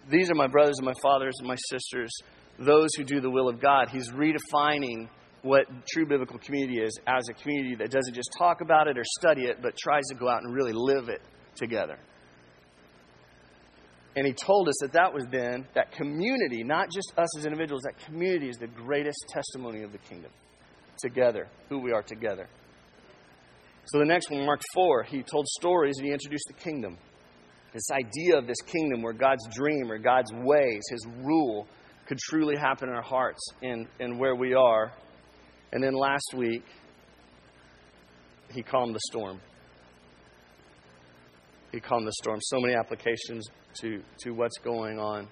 these 0.10 0.30
are 0.30 0.36
my 0.36 0.48
brothers 0.48 0.76
and 0.78 0.86
my 0.86 0.94
fathers 1.02 1.36
and 1.40 1.48
my 1.48 1.56
sisters, 1.70 2.12
those 2.60 2.90
who 2.98 3.06
do 3.06 3.22
the 3.22 3.30
will 3.30 3.48
of 3.48 3.62
God. 3.62 3.90
He's 3.90 4.12
redefining 4.12 5.08
what 5.42 5.68
true 5.92 6.06
biblical 6.06 6.38
community 6.38 6.82
is 6.82 7.00
as 7.08 7.30
a 7.30 7.34
community 7.34 7.76
that 7.76 7.90
doesn't 7.90 8.14
just 8.14 8.30
talk 8.38 8.60
about 8.60 8.88
it 8.88 8.98
or 8.98 9.04
study 9.20 9.44
it, 9.44 9.62
but 9.62 9.78
tries 9.78 10.04
to 10.10 10.16
go 10.16 10.28
out 10.28 10.44
and 10.44 10.54
really 10.54 10.74
live 10.74 11.08
it 11.08 11.22
together. 11.56 11.98
And 14.16 14.28
he 14.28 14.34
told 14.34 14.68
us 14.68 14.76
that 14.82 14.94
that 14.94 15.14
was 15.14 15.26
then, 15.32 15.66
that 15.74 15.94
community, 15.94 16.64
not 16.64 16.90
just 16.94 17.14
us 17.18 17.38
as 17.38 17.46
individuals, 17.46 17.84
that 17.84 17.98
community 18.06 18.50
is 18.50 18.58
the 18.58 18.68
greatest 18.68 19.18
testimony 19.30 19.84
of 19.84 19.92
the 19.92 19.98
kingdom. 20.00 20.32
Together, 21.02 21.48
who 21.70 21.80
we 21.80 21.94
are 21.94 22.04
together. 22.04 22.48
So 23.86 24.00
the 24.00 24.06
next 24.06 24.30
one, 24.30 24.46
Mark 24.46 24.62
4, 24.74 25.04
he 25.04 25.24
told 25.24 25.48
stories 25.48 25.96
and 25.98 26.06
he 26.06 26.14
introduced 26.14 26.46
the 26.48 26.54
kingdom. 26.54 26.98
This 27.74 27.90
idea 27.92 28.38
of 28.38 28.48
this 28.48 28.62
kingdom 28.66 29.02
where 29.02 29.14
God's 29.14 29.48
dream 29.56 29.90
or 29.90 29.98
God's 29.98 30.32
ways, 30.34 30.82
his 30.92 31.08
rule, 31.24 31.68
could 32.08 32.20
truly 32.20 32.58
happen 32.58 32.90
in 32.90 32.96
our 32.96 33.02
hearts 33.02 33.42
and, 33.62 33.88
and 34.00 34.20
where 34.20 34.36
we 34.36 34.54
are. 34.54 34.92
And 35.72 35.82
then 35.82 35.94
last 35.94 36.34
week, 36.36 36.66
he 38.52 38.62
calmed 38.62 38.94
the 38.94 39.00
storm. 39.10 39.40
He 41.72 41.80
calmed 41.80 42.08
the 42.08 42.14
storm. 42.22 42.40
So 42.42 42.60
many 42.60 42.76
applications 42.76 43.48
to, 43.82 44.02
to 44.20 44.32
what's 44.32 44.58
going 44.58 45.00
on 45.00 45.28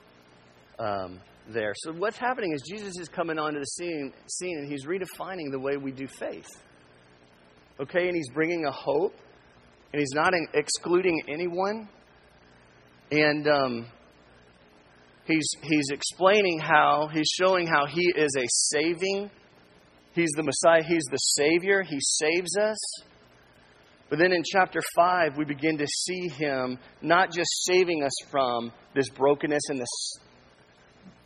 um, 0.80 1.20
there. 1.50 1.74
So 1.76 1.92
what's 1.94 2.18
happening 2.18 2.54
is 2.54 2.62
Jesus 2.70 2.98
is 3.00 3.10
coming 3.10 3.38
onto 3.38 3.60
the 3.60 3.66
scene, 3.66 4.14
scene 4.28 4.58
and 4.60 4.72
he's 4.72 4.86
redefining 4.86 5.52
the 5.52 5.60
way 5.60 5.78
we 5.78 5.92
do 5.92 6.08
faith. 6.08 6.48
Okay, 7.80 8.08
and 8.08 8.16
he's 8.16 8.30
bringing 8.30 8.66
a 8.66 8.72
hope, 8.72 9.14
and 9.94 10.00
he's 10.00 10.14
not 10.14 10.34
excluding 10.54 11.22
anyone. 11.28 11.88
And 13.12 13.48
um, 13.48 13.88
he's, 15.26 15.50
he's 15.64 15.90
explaining 15.92 16.60
how, 16.60 17.10
he's 17.12 17.28
showing 17.28 17.68
how 17.68 17.86
he 17.86 18.14
is 18.16 18.32
a 18.38 18.46
saving, 18.48 19.32
he's 20.14 20.32
the 20.36 20.44
Messiah, 20.44 20.84
he's 20.84 21.06
the 21.10 21.18
Savior, 21.18 21.84
he 21.84 22.00
saves 22.00 22.58
us. 22.58 22.78
But 24.10 24.20
then 24.20 24.32
in 24.32 24.44
chapter 24.44 24.82
5, 24.96 25.38
we 25.38 25.46
begin 25.46 25.78
to 25.78 25.88
see 25.88 26.30
him 26.30 26.80
not 27.02 27.32
just 27.32 27.50
saving 27.66 28.04
us 28.04 28.12
from 28.32 28.72
this 28.96 29.10
brokenness 29.10 29.64
and 29.70 29.80
this, 29.80 30.20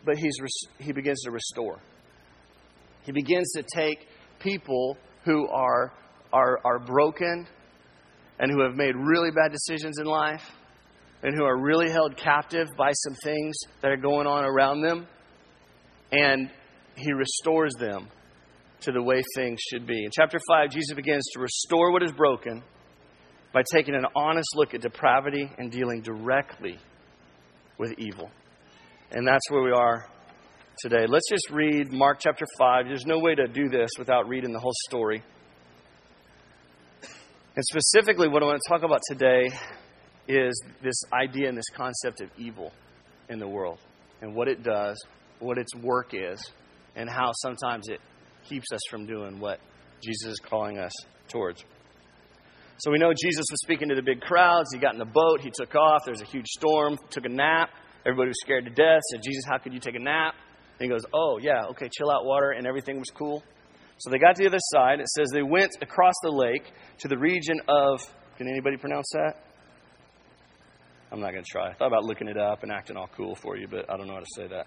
but 0.05 0.17
he's, 0.17 0.35
he 0.79 0.91
begins 0.91 1.21
to 1.23 1.31
restore. 1.31 1.79
He 3.03 3.11
begins 3.11 3.51
to 3.53 3.63
take 3.63 4.07
people 4.39 4.97
who 5.23 5.47
are 5.47 5.93
are, 6.33 6.59
are 6.65 6.79
broken 6.79 7.47
and 8.39 8.51
who 8.51 8.61
have 8.61 8.75
made 8.75 8.95
really 8.95 9.29
bad 9.31 9.51
decisions 9.51 9.99
in 9.99 10.05
life 10.05 10.43
and 11.21 11.37
who 11.37 11.45
are 11.45 11.61
really 11.61 11.89
held 11.89 12.17
captive 12.17 12.67
by 12.75 12.91
some 12.91 13.13
things 13.23 13.55
that 13.81 13.91
are 13.91 13.97
going 13.97 14.27
on 14.27 14.43
around 14.43 14.81
them. 14.81 15.07
And 16.11 16.49
he 16.95 17.13
restores 17.13 17.73
them 17.79 18.09
to 18.83 18.91
the 18.91 19.01
way 19.01 19.21
things 19.35 19.59
should 19.71 19.87
be. 19.87 20.03
In 20.03 20.11
chapter 20.11 20.39
5, 20.47 20.69
Jesus 20.69 20.93
begins 20.95 21.23
to 21.33 21.39
restore 21.39 21.91
what 21.91 22.03
is 22.03 22.11
broken 22.11 22.63
by 23.53 23.63
taking 23.71 23.95
an 23.95 24.05
honest 24.15 24.49
look 24.55 24.73
at 24.73 24.81
depravity 24.81 25.49
and 25.57 25.71
dealing 25.71 26.01
directly 26.01 26.77
with 27.77 27.93
evil. 27.97 28.29
And 29.11 29.27
that's 29.27 29.49
where 29.49 29.63
we 29.63 29.71
are 29.71 30.07
today. 30.79 31.05
Let's 31.07 31.29
just 31.29 31.49
read 31.51 31.91
Mark 31.93 32.19
chapter 32.19 32.45
5. 32.57 32.85
There's 32.87 33.05
no 33.05 33.19
way 33.19 33.35
to 33.35 33.47
do 33.47 33.69
this 33.69 33.91
without 33.97 34.27
reading 34.27 34.51
the 34.51 34.59
whole 34.59 34.73
story. 34.89 35.23
And 37.55 37.63
specifically, 37.63 38.27
what 38.27 38.41
I 38.41 38.47
want 38.47 38.59
to 38.63 38.69
talk 38.69 38.83
about 38.83 39.01
today 39.07 39.49
is 40.27 40.61
this 40.81 41.03
idea 41.13 41.47
and 41.47 41.57
this 41.57 41.69
concept 41.75 42.21
of 42.21 42.29
evil 42.37 42.71
in 43.29 43.39
the 43.39 43.47
world 43.47 43.79
and 44.21 44.33
what 44.33 44.47
it 44.47 44.63
does, 44.63 44.99
what 45.39 45.57
its 45.57 45.75
work 45.75 46.13
is, 46.13 46.51
and 46.95 47.09
how 47.09 47.31
sometimes 47.41 47.87
it 47.89 47.99
keeps 48.47 48.67
us 48.73 48.81
from 48.89 49.05
doing 49.05 49.39
what 49.39 49.59
Jesus 50.03 50.33
is 50.33 50.39
calling 50.39 50.77
us 50.77 50.91
towards. 51.27 51.63
So 52.77 52.91
we 52.91 52.97
know 52.97 53.13
Jesus 53.13 53.45
was 53.50 53.62
speaking 53.62 53.89
to 53.89 53.95
the 53.95 54.01
big 54.01 54.21
crowds. 54.21 54.69
He 54.73 54.79
got 54.79 54.93
in 54.93 55.00
the 55.00 55.05
boat, 55.05 55.41
he 55.41 55.51
took 55.53 55.75
off. 55.75 56.01
There's 56.05 56.21
a 56.21 56.25
huge 56.25 56.47
storm, 56.47 56.97
took 57.09 57.25
a 57.25 57.29
nap. 57.29 57.69
Everybody 58.05 58.29
was 58.29 58.41
scared 58.41 58.65
to 58.65 58.71
death. 58.71 59.01
Said, 59.12 59.21
Jesus, 59.23 59.45
how 59.45 59.57
could 59.57 59.73
you 59.73 59.79
take 59.79 59.95
a 59.95 60.00
nap? 60.00 60.35
And 60.79 60.85
he 60.85 60.89
goes, 60.89 61.05
Oh, 61.13 61.39
yeah, 61.41 61.65
okay, 61.71 61.89
chill 61.97 62.12
out 62.12 62.25
water, 62.25 62.51
and 62.51 62.67
everything 62.67 63.00
was 63.00 63.09
cool. 63.09 63.43
So 64.00 64.09
they 64.09 64.17
got 64.17 64.35
to 64.35 64.43
the 64.43 64.50
other 64.50 64.57
side. 64.59 65.00
It 65.00 65.07
says 65.07 65.29
they 65.31 65.43
went 65.43 65.71
across 65.81 66.15
the 66.23 66.31
lake 66.31 66.65
to 67.00 67.07
the 67.07 67.17
region 67.17 67.62
of, 67.67 68.01
can 68.38 68.47
anybody 68.50 68.75
pronounce 68.75 69.09
that? 69.13 69.35
I'm 71.12 71.19
not 71.19 71.31
going 71.31 71.43
to 71.43 71.50
try. 71.50 71.69
I 71.69 71.73
thought 71.75 71.88
about 71.88 72.03
looking 72.03 72.27
it 72.27 72.38
up 72.38 72.63
and 72.63 72.71
acting 72.71 72.97
all 72.97 73.09
cool 73.15 73.35
for 73.35 73.55
you, 73.55 73.67
but 73.67 73.89
I 73.89 73.95
don't 73.95 74.07
know 74.07 74.15
how 74.15 74.19
to 74.19 74.25
say 74.35 74.47
that. 74.47 74.65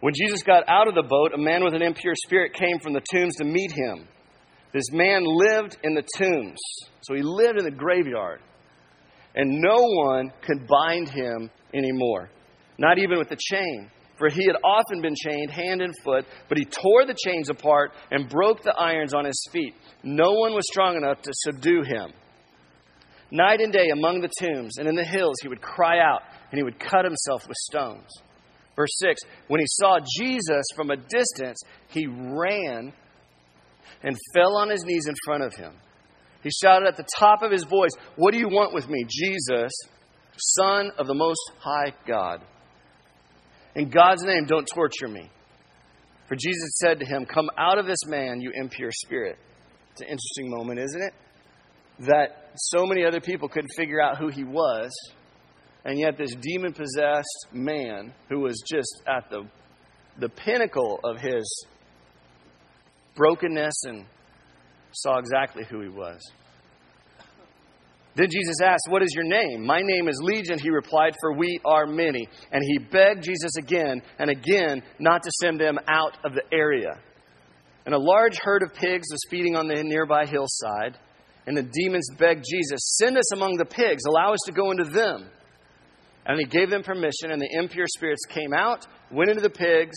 When 0.00 0.14
Jesus 0.14 0.42
got 0.42 0.68
out 0.68 0.88
of 0.88 0.94
the 0.94 1.02
boat, 1.02 1.32
a 1.34 1.38
man 1.38 1.64
with 1.64 1.74
an 1.74 1.82
impure 1.82 2.14
spirit 2.24 2.54
came 2.54 2.78
from 2.80 2.92
the 2.92 3.02
tombs 3.12 3.36
to 3.36 3.44
meet 3.44 3.72
him. 3.72 4.06
This 4.72 4.92
man 4.92 5.24
lived 5.24 5.76
in 5.82 5.94
the 5.94 6.04
tombs. 6.16 6.60
So 7.02 7.14
he 7.14 7.22
lived 7.22 7.58
in 7.58 7.64
the 7.64 7.70
graveyard. 7.70 8.40
And 9.34 9.60
no 9.60 9.76
one 9.78 10.30
could 10.42 10.66
bind 10.66 11.08
him 11.08 11.50
anymore, 11.74 12.30
not 12.78 12.98
even 12.98 13.18
with 13.18 13.30
a 13.30 13.36
chain 13.36 13.90
for 14.18 14.28
he 14.28 14.44
had 14.46 14.56
often 14.64 15.00
been 15.00 15.14
chained 15.14 15.50
hand 15.50 15.80
and 15.80 15.94
foot, 16.04 16.26
but 16.48 16.58
he 16.58 16.64
tore 16.64 17.06
the 17.06 17.16
chains 17.24 17.48
apart 17.48 17.92
and 18.10 18.28
broke 18.28 18.62
the 18.62 18.74
irons 18.74 19.14
on 19.14 19.24
his 19.24 19.40
feet. 19.52 19.74
No 20.02 20.32
one 20.32 20.54
was 20.54 20.66
strong 20.66 20.96
enough 20.96 21.22
to 21.22 21.30
subdue 21.32 21.82
him. 21.82 22.12
Night 23.30 23.60
and 23.60 23.72
day 23.72 23.88
among 23.92 24.20
the 24.20 24.30
tombs 24.40 24.78
and 24.78 24.88
in 24.88 24.96
the 24.96 25.04
hills, 25.04 25.36
he 25.42 25.48
would 25.48 25.60
cry 25.60 26.00
out 26.00 26.22
and 26.50 26.58
he 26.58 26.64
would 26.64 26.80
cut 26.80 27.04
himself 27.04 27.46
with 27.46 27.56
stones. 27.56 28.08
Verse 28.78 28.96
6 28.98 29.20
When 29.48 29.60
he 29.60 29.66
saw 29.68 29.98
Jesus 30.18 30.64
from 30.76 30.90
a 30.90 30.96
distance, 30.96 31.58
he 31.88 32.06
ran 32.06 32.92
and 34.02 34.16
fell 34.32 34.56
on 34.56 34.70
his 34.70 34.84
knees 34.84 35.06
in 35.08 35.14
front 35.24 35.42
of 35.42 35.52
him. 35.54 35.74
He 36.44 36.50
shouted 36.50 36.86
at 36.86 36.96
the 36.96 37.06
top 37.18 37.42
of 37.42 37.50
his 37.50 37.64
voice, 37.64 37.90
What 38.14 38.32
do 38.32 38.38
you 38.38 38.48
want 38.48 38.72
with 38.72 38.88
me, 38.88 39.04
Jesus, 39.08 39.72
Son 40.36 40.92
of 40.96 41.08
the 41.08 41.14
Most 41.14 41.40
High 41.58 41.92
God? 42.06 42.40
In 43.74 43.90
God's 43.90 44.22
name, 44.22 44.46
don't 44.46 44.68
torture 44.72 45.08
me. 45.08 45.28
For 46.28 46.36
Jesus 46.36 46.70
said 46.76 47.00
to 47.00 47.06
him, 47.06 47.26
Come 47.26 47.50
out 47.58 47.78
of 47.78 47.86
this 47.86 48.06
man, 48.06 48.40
you 48.40 48.52
impure 48.54 48.92
spirit. 48.92 49.38
It's 49.92 50.02
an 50.02 50.06
interesting 50.06 50.50
moment, 50.50 50.78
isn't 50.78 51.02
it? 51.02 51.14
That 52.06 52.52
so 52.54 52.86
many 52.86 53.04
other 53.04 53.20
people 53.20 53.48
couldn't 53.48 53.70
figure 53.76 54.00
out 54.00 54.18
who 54.18 54.28
he 54.28 54.44
was, 54.44 54.92
and 55.88 55.98
yet 55.98 56.18
this 56.18 56.34
demon 56.34 56.74
possessed 56.74 57.46
man, 57.50 58.12
who 58.28 58.40
was 58.40 58.62
just 58.70 59.02
at 59.08 59.30
the, 59.30 59.48
the 60.18 60.28
pinnacle 60.28 61.00
of 61.02 61.18
his 61.18 61.66
brokenness 63.14 63.84
and 63.84 64.04
saw 64.92 65.16
exactly 65.16 65.64
who 65.64 65.80
he 65.80 65.88
was. 65.88 66.20
Then 68.16 68.28
Jesus 68.30 68.56
asked, 68.62 68.84
What 68.90 69.02
is 69.02 69.14
your 69.14 69.24
name? 69.24 69.64
My 69.64 69.80
name 69.80 70.08
is 70.08 70.20
Legion, 70.22 70.58
he 70.58 70.68
replied, 70.68 71.14
for 71.22 71.34
we 71.34 71.58
are 71.64 71.86
many. 71.86 72.28
And 72.52 72.62
he 72.62 72.76
begged 72.76 73.22
Jesus 73.22 73.56
again 73.56 74.02
and 74.18 74.28
again 74.28 74.82
not 74.98 75.22
to 75.22 75.30
send 75.40 75.58
them 75.58 75.78
out 75.88 76.18
of 76.22 76.34
the 76.34 76.42
area. 76.52 77.00
And 77.86 77.94
a 77.94 77.98
large 77.98 78.36
herd 78.42 78.62
of 78.62 78.74
pigs 78.74 79.06
was 79.10 79.20
feeding 79.30 79.56
on 79.56 79.68
the 79.68 79.82
nearby 79.82 80.26
hillside. 80.26 80.98
And 81.46 81.56
the 81.56 81.62
demons 81.62 82.10
begged 82.18 82.44
Jesus, 82.46 82.98
Send 82.98 83.16
us 83.16 83.32
among 83.32 83.56
the 83.56 83.64
pigs, 83.64 84.02
allow 84.06 84.34
us 84.34 84.40
to 84.44 84.52
go 84.52 84.70
into 84.70 84.84
them. 84.84 85.30
And 86.28 86.38
he 86.38 86.44
gave 86.44 86.70
them 86.70 86.82
permission, 86.82 87.30
and 87.32 87.40
the 87.40 87.48
impure 87.50 87.86
spirits 87.88 88.24
came 88.28 88.52
out, 88.52 88.86
went 89.10 89.30
into 89.30 89.42
the 89.42 89.50
pigs, 89.50 89.96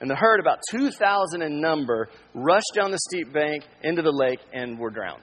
and 0.00 0.10
the 0.10 0.16
herd, 0.16 0.40
about 0.40 0.58
2,000 0.70 1.40
in 1.40 1.60
number, 1.60 2.08
rushed 2.34 2.72
down 2.74 2.90
the 2.90 2.98
steep 2.98 3.32
bank 3.32 3.64
into 3.82 4.02
the 4.02 4.12
lake 4.12 4.40
and 4.52 4.78
were 4.78 4.90
drowned. 4.90 5.22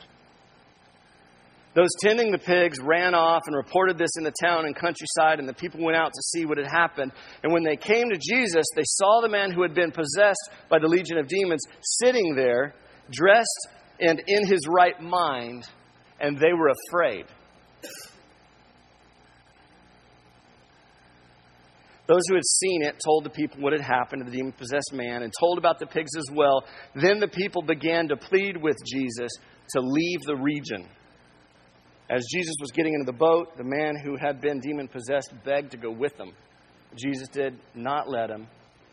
Those 1.75 1.89
tending 2.01 2.31
the 2.31 2.37
pigs 2.37 2.79
ran 2.79 3.15
off 3.15 3.43
and 3.47 3.55
reported 3.55 3.97
this 3.97 4.15
in 4.17 4.23
the 4.23 4.33
town 4.43 4.65
and 4.65 4.75
countryside, 4.75 5.39
and 5.39 5.49
the 5.49 5.53
people 5.53 5.83
went 5.83 5.97
out 5.97 6.13
to 6.13 6.21
see 6.21 6.45
what 6.45 6.57
had 6.57 6.67
happened. 6.67 7.11
And 7.43 7.51
when 7.51 7.63
they 7.63 7.75
came 7.75 8.09
to 8.09 8.17
Jesus, 8.17 8.65
they 8.75 8.83
saw 8.85 9.21
the 9.21 9.29
man 9.29 9.51
who 9.51 9.63
had 9.63 9.73
been 9.73 9.91
possessed 9.91 10.49
by 10.69 10.79
the 10.79 10.87
legion 10.87 11.17
of 11.17 11.27
demons 11.27 11.65
sitting 11.81 12.35
there, 12.35 12.75
dressed 13.11 13.67
and 13.99 14.21
in 14.27 14.47
his 14.47 14.61
right 14.67 14.99
mind, 15.01 15.67
and 16.19 16.37
they 16.37 16.53
were 16.53 16.71
afraid. 16.89 17.25
Those 22.07 22.21
who 22.27 22.35
had 22.35 22.45
seen 22.45 22.83
it 22.83 22.99
told 23.03 23.23
the 23.23 23.29
people 23.29 23.61
what 23.61 23.71
had 23.71 23.81
happened 23.81 24.25
to 24.25 24.29
the 24.29 24.35
demon 24.35 24.51
possessed 24.51 24.91
man 24.93 25.23
and 25.23 25.31
told 25.39 25.57
about 25.57 25.79
the 25.79 25.85
pigs 25.85 26.11
as 26.17 26.29
well. 26.33 26.65
Then 26.95 27.19
the 27.19 27.29
people 27.29 27.61
began 27.61 28.09
to 28.09 28.17
plead 28.17 28.57
with 28.57 28.77
Jesus 28.85 29.31
to 29.69 29.79
leave 29.79 30.21
the 30.25 30.35
region. 30.35 30.85
As 32.09 32.25
Jesus 32.33 32.55
was 32.59 32.71
getting 32.71 32.93
into 32.93 33.05
the 33.05 33.17
boat, 33.17 33.55
the 33.57 33.63
man 33.63 33.95
who 34.03 34.17
had 34.17 34.41
been 34.41 34.59
demon 34.59 34.89
possessed 34.89 35.33
begged 35.45 35.71
to 35.71 35.77
go 35.77 35.91
with 35.91 36.15
them. 36.17 36.33
Jesus 36.97 37.29
did 37.29 37.57
not 37.73 38.09
let 38.09 38.29
him. 38.29 38.47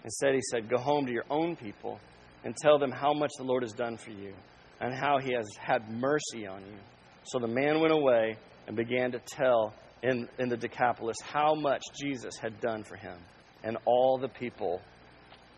Instead, 0.05 0.35
he 0.35 0.41
said, 0.51 0.71
Go 0.71 0.79
home 0.79 1.05
to 1.07 1.13
your 1.13 1.27
own 1.29 1.57
people 1.57 1.99
and 2.45 2.57
tell 2.57 2.79
them 2.79 2.93
how 2.93 3.13
much 3.13 3.31
the 3.37 3.45
Lord 3.45 3.63
has 3.63 3.73
done 3.73 3.97
for 3.97 4.11
you 4.11 4.33
and 4.81 4.95
how 4.95 5.19
he 5.19 5.35
has 5.35 5.47
had 5.59 5.91
mercy 5.91 6.47
on 6.47 6.63
you. 6.63 6.79
So 7.25 7.39
the 7.39 7.49
man 7.49 7.81
went 7.81 7.93
away 7.93 8.37
and 8.67 8.77
began 8.77 9.13
to 9.13 9.21
tell 9.27 9.75
in, 10.03 10.29
in 10.39 10.49
the 10.49 10.57
Decapolis 10.57 11.17
how 11.23 11.55
much 11.55 11.83
Jesus 12.01 12.37
had 12.37 12.61
done 12.61 12.85
for 12.85 12.97
him. 12.97 13.19
And 13.63 13.77
all 13.85 14.19
the 14.19 14.29
people 14.29 14.81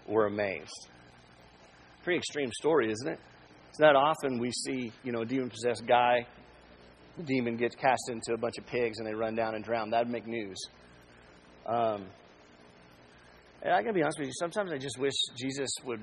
were 0.08 0.26
amazed. 0.26 0.88
Pretty 2.02 2.18
extreme 2.18 2.50
story, 2.52 2.90
isn't 2.90 3.08
it? 3.08 3.20
It's 3.70 3.78
not 3.78 3.94
often 3.96 4.38
we 4.38 4.50
see, 4.50 4.92
you 5.04 5.12
know, 5.12 5.22
a 5.22 5.26
demon 5.26 5.50
possessed 5.50 5.87
guy 5.87 6.26
the 7.16 7.22
demon 7.22 7.56
gets 7.56 7.75
cast 7.75 8.08
into 8.08 8.32
a 8.32 8.38
bunch 8.38 8.54
of 8.58 8.66
pigs 8.66 8.99
and 8.99 9.06
they 9.06 9.14
run 9.14 9.34
down 9.34 9.54
and 9.54 9.64
drown. 9.64 9.90
That'd 9.90 10.08
make 10.08 10.26
news. 10.26 10.56
Um, 11.66 12.06
and 13.62 13.72
I 13.72 13.82
gotta 13.82 13.92
be 13.92 14.02
honest 14.02 14.18
with 14.18 14.28
you, 14.28 14.34
sometimes 14.38 14.72
I 14.72 14.78
just 14.78 14.99
wish 14.99 15.12
Jesus 15.37 15.70
would 15.84 16.00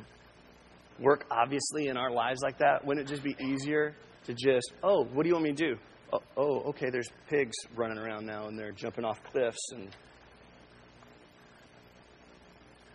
work 1.00 1.26
obviously 1.32 1.88
in 1.88 1.98
our 1.98 2.12
lives 2.12 2.42
like 2.44 2.60
that. 2.60 2.86
Wouldn't 2.86 3.08
it 3.08 3.12
just 3.12 3.24
be 3.24 3.36
easier 3.44 3.96
to 4.26 4.34
just, 4.34 4.72
oh, 4.84 5.04
what 5.04 5.24
do 5.24 5.30
you 5.30 5.36
want 5.36 5.46
me 5.46 5.54
to 5.54 5.74
do? 5.74 5.78
Oh, 6.12 6.20
oh 6.38 6.60
okay, 6.70 6.90
there's 6.90 7.10
pigs 7.30 7.56
running 7.76 7.98
around 7.98 8.26
now 8.26 8.48
and 8.48 8.58
they're 8.58 8.72
jumping 8.72 9.06
off 9.06 9.22
cliffs 9.32 9.72
and 9.74 9.90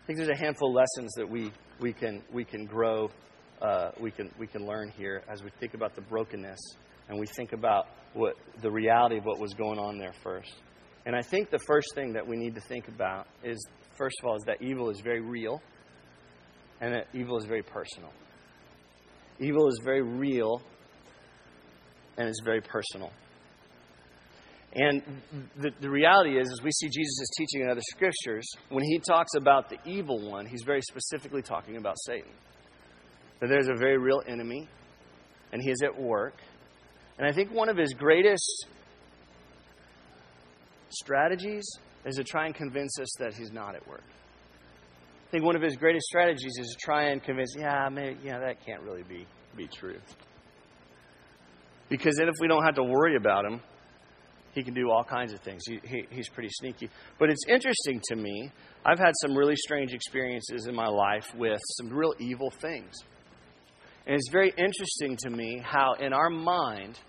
I 0.02 0.06
think 0.06 0.18
there's 0.18 0.28
a 0.28 0.36
handful 0.36 0.68
of 0.68 0.74
lessons 0.74 1.12
that 1.16 1.28
we, 1.28 1.50
we 1.80 1.92
can 1.94 2.22
we 2.32 2.44
can 2.44 2.66
grow, 2.66 3.10
uh, 3.62 3.92
we 3.98 4.10
can 4.10 4.30
we 4.38 4.46
can 4.46 4.66
learn 4.66 4.92
here 4.96 5.22
as 5.32 5.42
we 5.42 5.50
think 5.60 5.74
about 5.74 5.94
the 5.94 6.02
brokenness 6.02 6.60
and 7.08 7.18
we 7.18 7.26
think 7.26 7.52
about 7.52 7.86
what 8.12 8.34
the 8.60 8.70
reality 8.70 9.16
of 9.18 9.24
what 9.24 9.38
was 9.38 9.54
going 9.54 9.78
on 9.78 9.98
there 9.98 10.12
first. 10.22 10.54
And 11.06 11.14
I 11.14 11.22
think 11.22 11.50
the 11.50 11.58
first 11.58 11.94
thing 11.94 12.12
that 12.14 12.26
we 12.26 12.36
need 12.36 12.54
to 12.54 12.60
think 12.60 12.88
about 12.88 13.26
is, 13.42 13.66
first 13.96 14.16
of 14.20 14.28
all, 14.28 14.36
is 14.36 14.42
that 14.44 14.62
evil 14.62 14.90
is 14.90 15.00
very 15.00 15.20
real 15.20 15.62
and 16.80 16.94
that 16.94 17.06
evil 17.14 17.36
is 17.38 17.44
very 17.44 17.62
personal. 17.62 18.10
Evil 19.40 19.68
is 19.68 19.80
very 19.84 20.02
real 20.02 20.62
and 22.16 22.28
it's 22.28 22.40
very 22.44 22.60
personal. 22.60 23.10
And 24.76 25.02
the, 25.60 25.70
the 25.80 25.90
reality 25.90 26.38
is, 26.38 26.50
as 26.50 26.60
we 26.64 26.72
see 26.72 26.88
Jesus' 26.88 27.20
is 27.20 27.30
teaching 27.38 27.62
in 27.62 27.70
other 27.70 27.82
scriptures, 27.92 28.44
when 28.70 28.82
he 28.82 28.98
talks 28.98 29.34
about 29.36 29.68
the 29.68 29.78
evil 29.86 30.28
one, 30.28 30.46
he's 30.46 30.62
very 30.66 30.82
specifically 30.82 31.42
talking 31.42 31.76
about 31.76 31.96
Satan. 32.00 32.32
That 33.40 33.48
there's 33.48 33.68
a 33.68 33.76
very 33.76 33.98
real 33.98 34.22
enemy, 34.26 34.68
and 35.52 35.62
he 35.62 35.70
is 35.70 35.80
at 35.84 35.96
work. 35.96 36.34
And 37.18 37.26
I 37.26 37.32
think 37.32 37.52
one 37.52 37.68
of 37.68 37.76
his 37.76 37.92
greatest 37.92 38.66
strategies 40.88 41.64
is 42.04 42.16
to 42.16 42.24
try 42.24 42.46
and 42.46 42.54
convince 42.54 42.98
us 42.98 43.12
that 43.20 43.34
he's 43.34 43.52
not 43.52 43.76
at 43.76 43.86
work. 43.86 44.02
I 45.28 45.30
think 45.30 45.44
one 45.44 45.54
of 45.54 45.62
his 45.62 45.76
greatest 45.76 46.06
strategies 46.06 46.56
is 46.58 46.68
to 46.68 46.84
try 46.84 47.10
and 47.10 47.22
convince, 47.22 47.54
yeah, 47.56 47.88
maybe, 47.90 48.18
yeah, 48.24 48.40
that 48.40 48.64
can't 48.66 48.82
really 48.82 49.04
be, 49.04 49.26
be 49.56 49.68
true. 49.68 49.98
Because 51.88 52.16
then 52.16 52.28
if 52.28 52.34
we 52.40 52.48
don't 52.48 52.64
have 52.64 52.76
to 52.76 52.82
worry 52.82 53.16
about 53.16 53.44
him, 53.44 53.60
he 54.54 54.62
can 54.62 54.74
do 54.74 54.90
all 54.90 55.04
kinds 55.04 55.32
of 55.32 55.40
things. 55.40 55.62
He, 55.66 55.80
he, 55.84 56.06
he's 56.10 56.28
pretty 56.28 56.48
sneaky. 56.50 56.88
But 57.18 57.30
it's 57.30 57.44
interesting 57.48 58.00
to 58.10 58.16
me. 58.16 58.50
I've 58.84 58.98
had 58.98 59.12
some 59.20 59.36
really 59.36 59.56
strange 59.56 59.92
experiences 59.92 60.66
in 60.66 60.74
my 60.74 60.86
life 60.86 61.26
with 61.34 61.60
some 61.78 61.90
real 61.90 62.14
evil 62.20 62.50
things. 62.60 62.92
And 64.06 64.14
it's 64.14 64.28
very 64.30 64.52
interesting 64.56 65.16
to 65.22 65.30
me 65.30 65.60
how, 65.64 65.94
in 65.94 66.12
our 66.12 66.30
mind, 66.30 67.00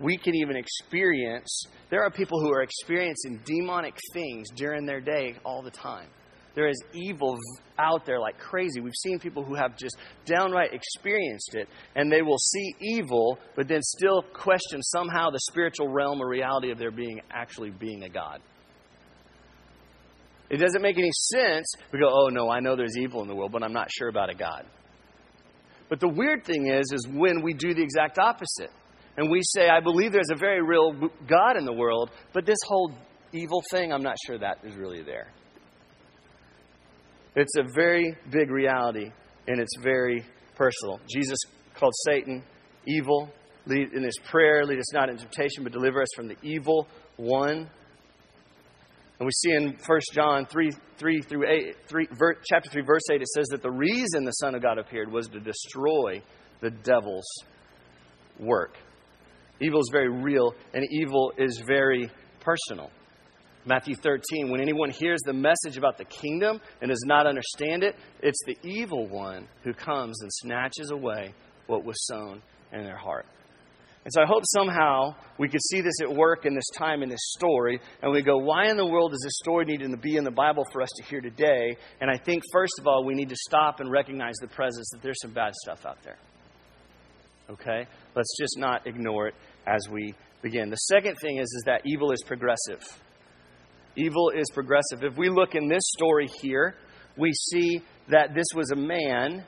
we 0.00 0.16
can 0.16 0.34
even 0.34 0.56
experience. 0.56 1.64
There 1.90 2.02
are 2.02 2.10
people 2.10 2.40
who 2.40 2.50
are 2.52 2.62
experiencing 2.62 3.40
demonic 3.44 3.94
things 4.12 4.48
during 4.56 4.86
their 4.86 5.00
day 5.00 5.36
all 5.44 5.62
the 5.62 5.70
time. 5.70 6.08
There 6.54 6.68
is 6.68 6.82
evil 6.92 7.36
out 7.78 8.04
there 8.04 8.18
like 8.18 8.38
crazy. 8.38 8.80
We've 8.80 8.92
seen 8.94 9.18
people 9.18 9.44
who 9.44 9.54
have 9.54 9.76
just 9.76 9.96
downright 10.24 10.72
experienced 10.72 11.54
it, 11.54 11.68
and 11.94 12.10
they 12.10 12.22
will 12.22 12.38
see 12.38 12.74
evil, 12.80 13.38
but 13.54 13.68
then 13.68 13.82
still 13.82 14.22
question 14.34 14.82
somehow 14.82 15.30
the 15.30 15.40
spiritual 15.50 15.88
realm 15.88 16.20
or 16.20 16.28
reality 16.28 16.70
of 16.70 16.78
their 16.78 16.90
being 16.90 17.20
actually 17.30 17.70
being 17.70 18.02
a 18.02 18.08
God. 18.08 18.40
It 20.50 20.56
doesn't 20.56 20.80
make 20.80 20.96
any 20.96 21.10
sense. 21.12 21.70
We 21.92 22.00
go, 22.00 22.08
oh 22.10 22.28
no, 22.28 22.50
I 22.50 22.60
know 22.60 22.74
there's 22.74 22.96
evil 22.96 23.22
in 23.22 23.28
the 23.28 23.34
world, 23.34 23.52
but 23.52 23.62
I'm 23.62 23.74
not 23.74 23.88
sure 23.90 24.08
about 24.08 24.30
a 24.30 24.34
God. 24.34 24.64
But 25.88 26.00
the 26.00 26.08
weird 26.08 26.44
thing 26.44 26.68
is, 26.68 26.90
is 26.92 27.06
when 27.08 27.42
we 27.42 27.54
do 27.54 27.74
the 27.74 27.82
exact 27.82 28.18
opposite. 28.18 28.70
And 29.16 29.30
we 29.30 29.40
say, 29.42 29.68
I 29.68 29.80
believe 29.80 30.12
there's 30.12 30.30
a 30.30 30.36
very 30.38 30.62
real 30.62 30.92
God 31.26 31.56
in 31.56 31.64
the 31.64 31.72
world, 31.72 32.10
but 32.32 32.46
this 32.46 32.58
whole 32.66 32.92
evil 33.32 33.62
thing, 33.70 33.92
I'm 33.92 34.02
not 34.02 34.16
sure 34.26 34.38
that 34.38 34.58
is 34.64 34.76
really 34.76 35.02
there. 35.02 35.32
It's 37.40 37.56
a 37.56 37.72
very 37.72 38.16
big 38.32 38.50
reality, 38.50 39.12
and 39.46 39.60
it's 39.60 39.76
very 39.80 40.24
personal. 40.56 40.98
Jesus 41.08 41.38
called 41.76 41.94
Satan 42.04 42.42
evil. 42.84 43.28
Lead, 43.66 43.92
in 43.92 44.02
his 44.02 44.18
prayer, 44.28 44.64
lead 44.64 44.80
us 44.80 44.92
not 44.92 45.08
into 45.08 45.22
temptation, 45.22 45.62
but 45.62 45.72
deliver 45.72 46.02
us 46.02 46.08
from 46.16 46.26
the 46.26 46.34
evil 46.42 46.88
one. 47.16 47.70
And 49.18 49.26
we 49.26 49.30
see 49.30 49.52
in 49.52 49.76
1 49.86 50.00
John 50.14 50.46
3, 50.46 50.70
3 50.98 51.22
through 51.22 51.48
8, 51.48 51.76
3, 51.86 52.08
ver, 52.10 52.36
chapter 52.44 52.70
3, 52.70 52.82
verse 52.82 53.02
8, 53.08 53.22
it 53.22 53.28
says 53.28 53.46
that 53.50 53.62
the 53.62 53.70
reason 53.70 54.24
the 54.24 54.32
Son 54.32 54.56
of 54.56 54.62
God 54.62 54.78
appeared 54.78 55.12
was 55.12 55.28
to 55.28 55.38
destroy 55.38 56.20
the 56.60 56.70
devil's 56.70 57.28
work. 58.40 58.74
Evil 59.60 59.78
is 59.78 59.90
very 59.92 60.08
real, 60.08 60.54
and 60.74 60.84
evil 60.90 61.32
is 61.38 61.62
very 61.68 62.10
personal. 62.40 62.90
Matthew 63.68 63.96
13, 63.96 64.50
when 64.50 64.62
anyone 64.62 64.88
hears 64.88 65.20
the 65.26 65.34
message 65.34 65.76
about 65.76 65.98
the 65.98 66.06
kingdom 66.06 66.58
and 66.80 66.88
does 66.88 67.04
not 67.04 67.26
understand 67.26 67.82
it, 67.82 67.96
it's 68.22 68.42
the 68.46 68.56
evil 68.62 69.06
one 69.06 69.46
who 69.62 69.74
comes 69.74 70.22
and 70.22 70.32
snatches 70.32 70.90
away 70.90 71.34
what 71.66 71.84
was 71.84 72.06
sown 72.06 72.40
in 72.72 72.82
their 72.82 72.96
heart. 72.96 73.26
And 74.06 74.14
so 74.14 74.22
I 74.22 74.26
hope 74.26 74.42
somehow 74.46 75.14
we 75.36 75.50
could 75.50 75.60
see 75.60 75.82
this 75.82 76.00
at 76.00 76.10
work 76.10 76.46
in 76.46 76.54
this 76.54 76.70
time 76.78 77.02
in 77.02 77.10
this 77.10 77.32
story, 77.36 77.78
and 78.00 78.10
we 78.10 78.22
go, 78.22 78.38
why 78.38 78.70
in 78.70 78.78
the 78.78 78.86
world 78.86 79.10
does 79.10 79.20
this 79.22 79.36
story 79.36 79.66
need 79.66 79.80
to 79.80 79.96
be 79.98 80.16
in 80.16 80.24
the 80.24 80.30
Bible 80.30 80.64
for 80.72 80.80
us 80.80 80.88
to 80.96 81.04
hear 81.04 81.20
today? 81.20 81.76
And 82.00 82.10
I 82.10 82.16
think, 82.16 82.44
first 82.50 82.72
of 82.78 82.86
all, 82.86 83.04
we 83.04 83.12
need 83.12 83.28
to 83.28 83.36
stop 83.36 83.80
and 83.80 83.90
recognize 83.90 84.36
the 84.40 84.48
presence 84.48 84.88
that 84.92 85.02
there's 85.02 85.20
some 85.20 85.34
bad 85.34 85.54
stuff 85.54 85.84
out 85.84 86.02
there. 86.04 86.16
Okay? 87.50 87.86
Let's 88.16 88.34
just 88.40 88.56
not 88.56 88.86
ignore 88.86 89.28
it 89.28 89.34
as 89.66 89.90
we 89.90 90.14
begin. 90.40 90.70
The 90.70 90.76
second 90.76 91.16
thing 91.16 91.36
is, 91.36 91.52
is 91.54 91.64
that 91.66 91.82
evil 91.84 92.12
is 92.12 92.22
progressive. 92.26 92.80
Evil 93.98 94.30
is 94.30 94.46
progressive. 94.54 95.02
If 95.02 95.18
we 95.18 95.28
look 95.28 95.56
in 95.56 95.66
this 95.66 95.82
story 95.96 96.28
here, 96.40 96.76
we 97.16 97.32
see 97.32 97.82
that 98.08 98.32
this 98.32 98.46
was 98.54 98.70
a 98.70 98.76
man 98.76 99.44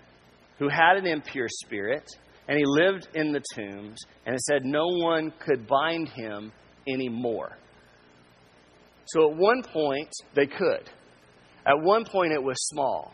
who 0.58 0.68
had 0.68 0.96
an 0.96 1.06
impure 1.06 1.46
spirit, 1.48 2.02
and 2.48 2.58
he 2.58 2.64
lived 2.66 3.06
in 3.14 3.30
the 3.30 3.40
tombs, 3.54 3.96
and 4.26 4.34
it 4.34 4.40
said 4.40 4.64
no 4.64 4.88
one 4.88 5.32
could 5.38 5.68
bind 5.68 6.08
him 6.08 6.50
anymore. 6.88 7.56
So 9.06 9.30
at 9.30 9.36
one 9.36 9.62
point, 9.62 10.10
they 10.34 10.46
could. 10.46 10.90
At 11.64 11.80
one 11.80 12.04
point, 12.04 12.32
it 12.32 12.42
was 12.42 12.56
small. 12.66 13.12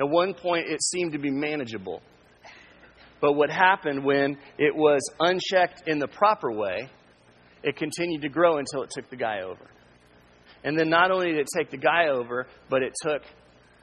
At 0.00 0.08
one 0.08 0.34
point, 0.34 0.66
it 0.68 0.80
seemed 0.82 1.12
to 1.14 1.18
be 1.18 1.32
manageable. 1.32 2.00
But 3.20 3.32
what 3.32 3.50
happened 3.50 4.04
when 4.04 4.38
it 4.58 4.74
was 4.76 5.02
unchecked 5.18 5.88
in 5.88 5.98
the 5.98 6.06
proper 6.06 6.52
way, 6.52 6.88
it 7.64 7.76
continued 7.76 8.22
to 8.22 8.28
grow 8.28 8.58
until 8.58 8.82
it 8.82 8.90
took 8.90 9.10
the 9.10 9.16
guy 9.16 9.40
over. 9.40 9.66
And 10.64 10.78
then 10.78 10.88
not 10.88 11.10
only 11.10 11.26
did 11.32 11.40
it 11.40 11.48
take 11.56 11.70
the 11.70 11.76
guy 11.76 12.08
over, 12.08 12.46
but 12.70 12.82
it 12.82 12.94
took 13.02 13.22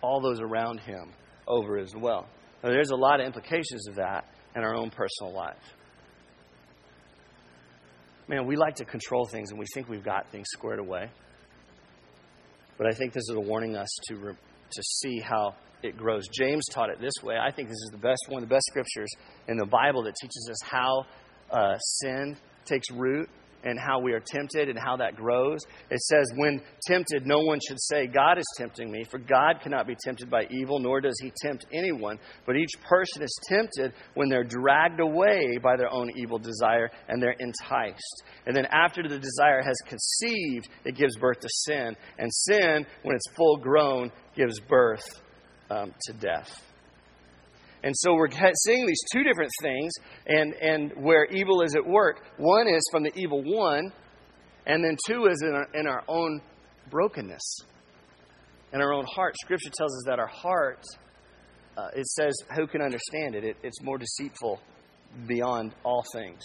all 0.01 0.19
those 0.19 0.41
around 0.41 0.79
him 0.79 1.11
over 1.47 1.77
as 1.77 1.93
well. 1.95 2.27
There's 2.63 2.89
a 2.89 2.95
lot 2.95 3.19
of 3.19 3.25
implications 3.25 3.87
of 3.87 3.95
that 3.95 4.25
in 4.55 4.63
our 4.63 4.75
own 4.75 4.89
personal 4.89 5.33
life. 5.33 5.55
Man, 8.27 8.45
we 8.45 8.55
like 8.55 8.75
to 8.75 8.85
control 8.85 9.25
things 9.25 9.51
and 9.51 9.59
we 9.59 9.65
think 9.73 9.89
we've 9.89 10.03
got 10.03 10.29
things 10.31 10.47
squared 10.51 10.79
away. 10.79 11.09
But 12.77 12.87
I 12.87 12.95
think 12.95 13.13
this 13.13 13.23
is 13.29 13.35
a 13.35 13.39
warning 13.39 13.75
us 13.75 13.89
to, 14.07 14.15
re- 14.15 14.33
to 14.71 14.83
see 14.83 15.19
how 15.19 15.55
it 15.83 15.97
grows. 15.97 16.27
James 16.27 16.63
taught 16.71 16.89
it 16.89 16.99
this 16.99 17.13
way. 17.23 17.35
I 17.37 17.51
think 17.51 17.67
this 17.67 17.77
is 17.77 17.89
the 17.91 17.97
best 17.97 18.21
one 18.29 18.41
of 18.41 18.49
the 18.49 18.55
best 18.55 18.65
scriptures 18.67 19.09
in 19.47 19.57
the 19.57 19.65
Bible 19.65 20.03
that 20.03 20.15
teaches 20.19 20.49
us 20.49 20.61
how 20.61 21.05
uh, 21.51 21.77
sin 21.77 22.37
takes 22.65 22.89
root 22.91 23.29
and 23.63 23.79
how 23.79 23.99
we 23.99 24.13
are 24.13 24.19
tempted 24.19 24.69
and 24.69 24.77
how 24.77 24.97
that 24.97 25.15
grows. 25.15 25.59
It 25.89 25.99
says, 26.01 26.31
When 26.35 26.61
tempted, 26.87 27.25
no 27.25 27.39
one 27.39 27.59
should 27.67 27.81
say, 27.81 28.07
God 28.07 28.37
is 28.37 28.45
tempting 28.57 28.91
me, 28.91 29.03
for 29.09 29.19
God 29.19 29.61
cannot 29.61 29.87
be 29.87 29.95
tempted 30.03 30.29
by 30.29 30.45
evil, 30.49 30.79
nor 30.79 31.01
does 31.01 31.19
he 31.21 31.31
tempt 31.41 31.65
anyone. 31.73 32.19
But 32.45 32.55
each 32.55 32.71
person 32.81 33.23
is 33.23 33.39
tempted 33.47 33.93
when 34.15 34.29
they're 34.29 34.43
dragged 34.43 34.99
away 34.99 35.57
by 35.61 35.77
their 35.77 35.91
own 35.91 36.09
evil 36.15 36.39
desire 36.39 36.89
and 37.07 37.21
they're 37.21 37.35
enticed. 37.39 38.23
And 38.45 38.55
then 38.55 38.65
after 38.71 39.03
the 39.03 39.19
desire 39.19 39.61
has 39.61 39.77
conceived, 39.85 40.69
it 40.85 40.95
gives 40.95 41.17
birth 41.17 41.39
to 41.41 41.49
sin. 41.49 41.95
And 42.17 42.31
sin, 42.33 42.85
when 43.03 43.15
it's 43.15 43.35
full 43.35 43.57
grown, 43.57 44.11
gives 44.35 44.59
birth 44.59 45.21
um, 45.69 45.93
to 46.07 46.13
death. 46.13 46.70
And 47.83 47.95
so 47.97 48.13
we're 48.13 48.29
seeing 48.29 48.85
these 48.85 49.01
two 49.11 49.23
different 49.23 49.51
things 49.61 49.91
and, 50.27 50.53
and 50.61 50.91
where 50.97 51.25
evil 51.25 51.61
is 51.63 51.75
at 51.75 51.85
work. 51.85 52.21
One 52.37 52.67
is 52.67 52.83
from 52.91 53.03
the 53.03 53.11
evil 53.15 53.41
one, 53.43 53.91
and 54.67 54.83
then 54.83 54.97
two 55.07 55.25
is 55.25 55.41
in 55.41 55.53
our, 55.53 55.67
in 55.73 55.87
our 55.87 56.03
own 56.07 56.41
brokenness, 56.91 57.57
in 58.73 58.81
our 58.81 58.93
own 58.93 59.05
heart. 59.15 59.35
Scripture 59.43 59.71
tells 59.75 59.91
us 59.97 60.03
that 60.05 60.19
our 60.19 60.27
heart, 60.27 60.83
uh, 61.75 61.87
it 61.95 62.05
says, 62.05 62.33
who 62.55 62.67
can 62.67 62.81
understand 62.81 63.35
it? 63.35 63.43
it? 63.43 63.57
It's 63.63 63.81
more 63.81 63.97
deceitful 63.97 64.59
beyond 65.27 65.73
all 65.83 66.03
things. 66.13 66.43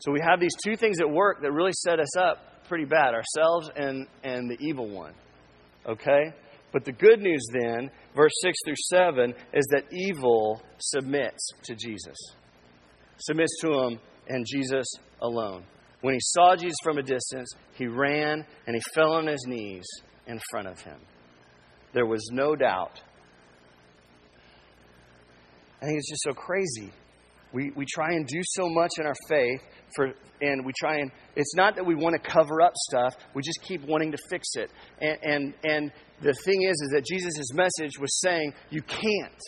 So 0.00 0.12
we 0.12 0.20
have 0.20 0.40
these 0.40 0.54
two 0.64 0.76
things 0.76 1.00
at 1.00 1.08
work 1.08 1.42
that 1.42 1.52
really 1.52 1.72
set 1.72 2.00
us 2.00 2.16
up 2.16 2.64
pretty 2.68 2.84
bad 2.84 3.14
ourselves 3.14 3.70
and, 3.76 4.06
and 4.24 4.50
the 4.50 4.56
evil 4.60 4.88
one. 4.88 5.14
Okay? 5.88 6.32
But 6.76 6.84
the 6.84 6.92
good 6.92 7.22
news 7.22 7.40
then, 7.54 7.90
verse 8.14 8.32
6 8.42 8.58
through 8.66 8.74
7, 8.90 9.34
is 9.54 9.66
that 9.70 9.84
evil 9.90 10.60
submits 10.76 11.48
to 11.62 11.74
Jesus. 11.74 12.18
Submits 13.16 13.58
to 13.62 13.72
him 13.72 13.98
and 14.28 14.44
Jesus 14.46 14.86
alone. 15.22 15.64
When 16.02 16.12
he 16.12 16.20
saw 16.20 16.54
Jesus 16.54 16.76
from 16.84 16.98
a 16.98 17.02
distance, 17.02 17.50
he 17.76 17.86
ran 17.86 18.44
and 18.66 18.76
he 18.76 18.82
fell 18.94 19.14
on 19.14 19.26
his 19.26 19.42
knees 19.48 19.86
in 20.26 20.38
front 20.50 20.68
of 20.68 20.78
him. 20.82 20.98
There 21.94 22.04
was 22.04 22.28
no 22.30 22.54
doubt. 22.54 23.00
I 25.80 25.86
think 25.86 25.96
it's 25.96 26.10
just 26.10 26.24
so 26.24 26.34
crazy 26.34 26.92
we, 27.56 27.72
we 27.74 27.86
try 27.86 28.12
and 28.12 28.26
do 28.26 28.40
so 28.44 28.68
much 28.68 28.90
in 28.98 29.06
our 29.06 29.14
faith 29.28 29.60
for 29.94 30.12
and 30.42 30.64
we 30.66 30.72
try 30.78 30.98
and 30.98 31.10
it's 31.34 31.54
not 31.56 31.74
that 31.74 31.86
we 31.86 31.94
want 31.94 32.14
to 32.14 32.30
cover 32.30 32.60
up 32.60 32.72
stuff 32.90 33.14
we 33.34 33.42
just 33.42 33.60
keep 33.62 33.82
wanting 33.86 34.12
to 34.12 34.18
fix 34.28 34.46
it 34.54 34.70
and 35.00 35.18
and, 35.22 35.54
and 35.64 35.92
the 36.20 36.34
thing 36.44 36.62
is 36.62 36.76
is 36.82 36.90
that 36.92 37.04
jesus' 37.04 37.52
message 37.54 37.98
was 37.98 38.20
saying 38.20 38.52
you 38.70 38.82
can't 38.82 39.42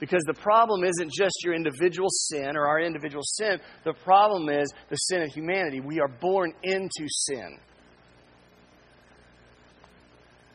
Because 0.00 0.24
the 0.26 0.34
problem 0.34 0.82
isn't 0.82 1.12
just 1.12 1.36
your 1.44 1.54
individual 1.54 2.08
sin 2.10 2.56
or 2.56 2.66
our 2.66 2.80
individual 2.80 3.22
sin. 3.22 3.60
The 3.84 3.92
problem 3.92 4.48
is 4.48 4.72
the 4.88 4.96
sin 4.96 5.22
of 5.22 5.28
humanity. 5.28 5.80
We 5.80 6.00
are 6.00 6.08
born 6.08 6.54
into 6.62 7.06
sin. 7.06 7.58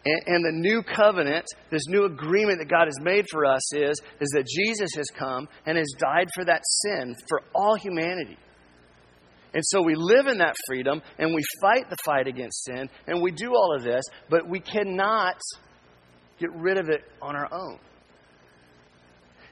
And, 0.05 0.21
and, 0.27 0.45
the 0.45 0.51
new 0.51 0.83
covenant, 0.83 1.45
this 1.71 1.87
new 1.87 2.05
agreement 2.05 2.59
that 2.59 2.69
God 2.69 2.85
has 2.85 2.99
made 3.01 3.25
for 3.31 3.43
us 3.43 3.73
is, 3.73 3.99
is 4.19 4.29
that 4.35 4.45
Jesus 4.45 4.91
has 4.95 5.07
come 5.09 5.47
and 5.65 5.77
has 5.77 5.91
died 5.97 6.27
for 6.35 6.45
that 6.45 6.61
sin 6.83 7.15
for 7.27 7.41
all 7.55 7.75
humanity. 7.75 8.37
And 9.55 9.63
so 9.65 9.81
we 9.81 9.95
live 9.95 10.27
in 10.27 10.37
that 10.39 10.55
freedom 10.67 11.01
and 11.17 11.33
we 11.33 11.41
fight 11.59 11.89
the 11.89 11.97
fight 12.05 12.27
against 12.27 12.65
sin 12.65 12.87
and 13.07 13.21
we 13.21 13.31
do 13.31 13.55
all 13.55 13.73
of 13.75 13.83
this, 13.83 14.03
but 14.29 14.47
we 14.47 14.59
cannot 14.59 15.41
get 16.39 16.51
rid 16.53 16.77
of 16.77 16.89
it 16.89 17.01
on 17.21 17.35
our 17.35 17.51
own. 17.51 17.79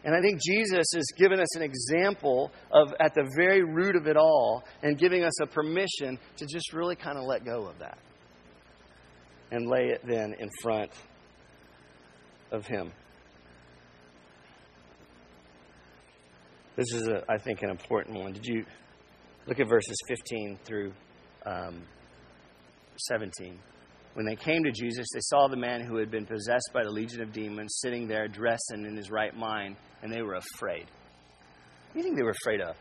And 0.04 0.14
I 0.14 0.22
think 0.22 0.40
Jesus 0.46 0.86
has 0.94 1.06
given 1.18 1.40
us 1.40 1.56
an 1.56 1.64
example 1.64 2.52
of 2.72 2.94
at 3.00 3.16
the 3.16 3.28
very 3.38 3.64
root 3.64 3.96
of 3.96 4.06
it 4.06 4.18
all 4.18 4.64
and 4.84 5.00
giving 5.00 5.24
us 5.24 5.42
a 5.42 5.48
permission 5.48 6.20
to 6.38 6.46
just 6.46 6.74
really 6.74 6.98
kind 6.98 7.18
of 7.18 7.24
let 7.24 7.46
go 7.46 7.66
of 7.66 7.80
that 7.80 7.98
and 9.54 9.70
lay 9.70 9.90
it 9.90 10.02
then 10.04 10.34
in 10.40 10.50
front 10.64 10.90
of 12.52 12.66
Him. 12.66 12.92
This 16.76 16.92
is, 16.92 17.08
a, 17.08 17.24
I 17.30 17.38
think, 17.38 17.62
an 17.62 17.70
important 17.70 18.18
one. 18.18 18.34
Did 18.34 18.46
you 18.46 18.66
look 19.46 19.60
at 19.60 19.70
verses 19.70 19.96
15 20.08 20.58
through 20.66 20.92
um, 21.46 21.84
17? 22.98 23.60
When 24.16 24.26
they 24.26 24.36
came 24.36 24.64
to 24.64 24.72
Jesus, 24.72 25.06
they 25.14 25.20
saw 25.22 25.48
the 25.48 25.58
man 25.58 25.82
who 25.82 25.98
had 25.98 26.10
been 26.10 26.26
possessed 26.26 26.72
by 26.74 26.84
the 26.84 26.90
legion 26.90 27.22
of 27.22 27.32
demons 27.32 27.78
sitting 27.80 28.08
there, 28.08 28.28
dressed 28.28 28.72
and 28.72 28.88
in 28.88 28.96
his 28.96 29.12
right 29.12 29.36
mind, 29.36 29.76
and 30.02 30.12
they 30.12 30.24
were 30.24 30.36
afraid. 30.36 30.86
What 31.92 31.94
do 31.94 32.00
you 32.00 32.04
think 32.04 32.18
they 32.18 32.24
were 32.24 32.34
afraid 32.42 32.62
of? 32.62 32.76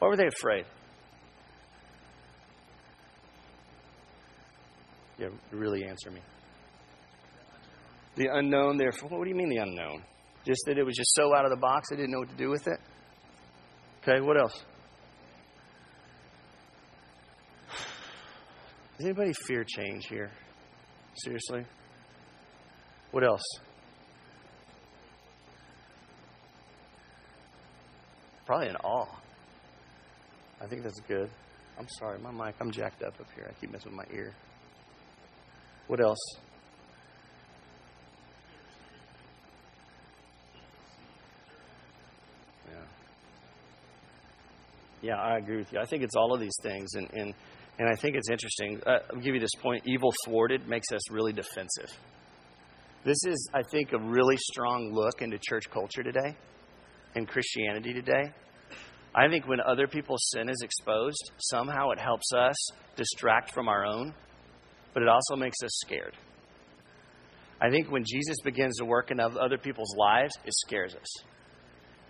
What 0.00 0.08
were 0.08 0.16
they 0.16 0.26
afraid? 0.26 0.64
Yeah, 5.18 5.28
really 5.50 5.84
answer 5.84 6.10
me. 6.10 6.20
The 8.16 8.28
unknown, 8.32 8.76
therefore, 8.76 9.10
what 9.10 9.24
do 9.24 9.30
you 9.30 9.36
mean 9.36 9.48
the 9.48 9.58
unknown? 9.62 10.02
Just 10.46 10.62
that 10.66 10.78
it 10.78 10.84
was 10.84 10.94
just 10.94 11.14
so 11.14 11.34
out 11.34 11.44
of 11.44 11.50
the 11.50 11.56
box, 11.56 11.88
they 11.90 11.96
didn't 11.96 12.12
know 12.12 12.20
what 12.20 12.30
to 12.30 12.36
do 12.36 12.50
with 12.50 12.66
it? 12.66 12.78
Okay, 14.02 14.20
what 14.20 14.38
else? 14.38 14.62
Does 18.96 19.06
anybody 19.06 19.32
fear 19.46 19.64
change 19.64 20.06
here? 20.06 20.30
Seriously? 21.14 21.64
What 23.10 23.24
else? 23.24 23.42
Probably 28.46 28.68
in 28.68 28.76
awe. 28.76 29.08
I 30.62 30.66
think 30.66 30.82
that's 30.82 31.00
good. 31.00 31.28
I'm 31.78 31.88
sorry, 31.98 32.18
my 32.20 32.30
mic, 32.30 32.54
I'm 32.60 32.70
jacked 32.70 33.02
up 33.02 33.20
up 33.20 33.26
here. 33.34 33.46
I 33.50 33.60
keep 33.60 33.70
messing 33.72 33.94
with 33.94 34.06
my 34.08 34.16
ear. 34.16 34.32
What 35.88 36.00
else? 36.00 36.18
Yeah. 42.68 42.74
Yeah, 45.02 45.14
I 45.14 45.38
agree 45.38 45.58
with 45.58 45.72
you. 45.72 45.78
I 45.78 45.84
think 45.84 46.02
it's 46.02 46.16
all 46.16 46.34
of 46.34 46.40
these 46.40 46.56
things. 46.62 46.94
And, 46.94 47.08
and, 47.12 47.34
and 47.78 47.88
I 47.88 47.94
think 48.00 48.16
it's 48.16 48.30
interesting. 48.30 48.80
Uh, 48.84 48.98
I'll 49.12 49.20
give 49.20 49.34
you 49.34 49.40
this 49.40 49.54
point 49.62 49.82
evil 49.86 50.12
thwarted 50.24 50.68
makes 50.68 50.90
us 50.92 51.10
really 51.10 51.32
defensive. 51.32 51.92
This 53.04 53.18
is, 53.28 53.48
I 53.54 53.62
think, 53.70 53.92
a 53.92 53.98
really 53.98 54.36
strong 54.36 54.92
look 54.92 55.22
into 55.22 55.38
church 55.38 55.70
culture 55.70 56.02
today 56.02 56.36
and 57.14 57.28
Christianity 57.28 57.92
today. 57.92 58.32
I 59.14 59.28
think 59.28 59.46
when 59.46 59.60
other 59.60 59.86
people's 59.86 60.28
sin 60.34 60.48
is 60.48 60.60
exposed, 60.62 61.30
somehow 61.38 61.90
it 61.90 62.00
helps 62.00 62.32
us 62.36 62.56
distract 62.96 63.54
from 63.54 63.68
our 63.68 63.86
own 63.86 64.12
but 64.96 65.02
it 65.02 65.10
also 65.10 65.36
makes 65.36 65.58
us 65.62 65.72
scared. 65.84 66.14
I 67.60 67.68
think 67.68 67.90
when 67.90 68.02
Jesus 68.02 68.36
begins 68.42 68.78
to 68.78 68.86
work 68.86 69.10
in 69.10 69.20
other 69.20 69.58
people's 69.58 69.94
lives, 69.94 70.32
it 70.46 70.54
scares 70.54 70.94
us. 70.94 71.22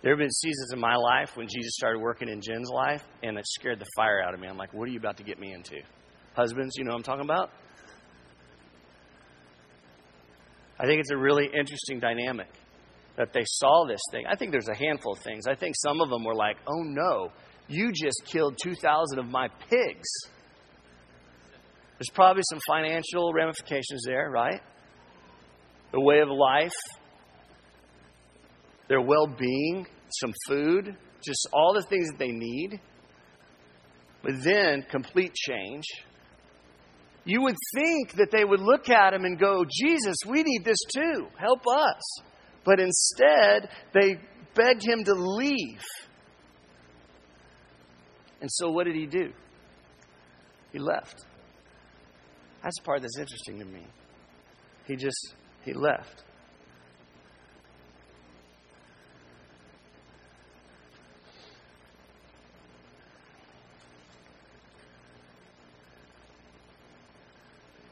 There 0.01 0.13
have 0.13 0.19
been 0.19 0.31
seasons 0.31 0.71
in 0.71 0.79
my 0.79 0.95
life 0.95 1.35
when 1.35 1.47
Jesus 1.53 1.73
started 1.75 1.99
working 1.99 2.29
in 2.29 2.39
Jen's 2.39 2.69
life, 2.69 3.03
and 3.23 3.37
it 3.37 3.45
scared 3.45 3.79
the 3.79 3.87
fire 3.97 4.23
out 4.25 4.33
of 4.33 4.39
me. 4.39 4.47
I'm 4.47 4.55
like, 4.55 4.73
what 4.73 4.87
are 4.87 4.91
you 4.93 4.99
about 4.99 5.17
to 5.17 5.23
get 5.23 5.37
me 5.37 5.51
into? 5.51 5.81
Husbands, 6.33 6.75
you 6.77 6.85
know 6.85 6.91
what 6.91 6.99
I'm 6.99 7.03
talking 7.03 7.25
about? 7.25 7.49
I 10.79 10.85
think 10.85 11.01
it's 11.01 11.11
a 11.11 11.17
really 11.17 11.47
interesting 11.47 11.99
dynamic 11.99 12.47
that 13.17 13.33
they 13.33 13.43
saw 13.43 13.85
this 13.85 13.99
thing. 14.11 14.23
I 14.29 14.37
think 14.37 14.53
there's 14.53 14.69
a 14.69 14.77
handful 14.77 15.11
of 15.11 15.19
things. 15.19 15.45
I 15.45 15.55
think 15.55 15.75
some 15.77 15.99
of 15.99 16.09
them 16.09 16.23
were 16.23 16.35
like, 16.35 16.55
oh 16.65 16.83
no, 16.83 17.33
you 17.67 17.91
just 17.91 18.21
killed 18.23 18.57
2,000 18.63 19.19
of 19.19 19.25
my 19.25 19.49
pigs. 19.69 20.07
There's 21.97 22.11
probably 22.13 22.43
some 22.49 22.59
financial 22.67 23.33
ramifications 23.33 24.03
there, 24.05 24.29
right? 24.29 24.61
The 25.91 25.99
way 25.99 26.19
of 26.19 26.29
life, 26.29 26.75
their 28.87 29.01
well 29.01 29.27
being, 29.27 29.87
some 30.21 30.33
food, 30.47 30.95
just 31.25 31.47
all 31.53 31.73
the 31.73 31.81
things 31.81 32.09
that 32.09 32.19
they 32.19 32.31
need. 32.31 32.79
But 34.21 34.43
then, 34.43 34.85
complete 34.89 35.33
change. 35.33 35.85
You 37.25 37.41
would 37.41 37.55
think 37.75 38.13
that 38.13 38.31
they 38.31 38.45
would 38.45 38.61
look 38.61 38.89
at 38.89 39.13
him 39.13 39.25
and 39.25 39.37
go, 39.37 39.65
Jesus, 39.69 40.15
we 40.25 40.43
need 40.43 40.63
this 40.63 40.77
too. 40.93 41.27
Help 41.37 41.61
us. 41.67 42.01
But 42.63 42.79
instead, 42.79 43.69
they 43.93 44.19
begged 44.55 44.83
him 44.85 45.03
to 45.03 45.13
leave. 45.13 45.83
And 48.39 48.49
so, 48.51 48.69
what 48.69 48.85
did 48.85 48.95
he 48.95 49.05
do? 49.05 49.31
He 50.71 50.79
left. 50.79 51.25
That's 52.63 52.77
the 52.79 52.83
part 52.83 53.01
that's 53.01 53.17
interesting 53.17 53.59
to 53.59 53.65
me. 53.65 53.85
He 54.85 54.95
just, 54.95 55.35
he 55.63 55.73
left. 55.73 56.23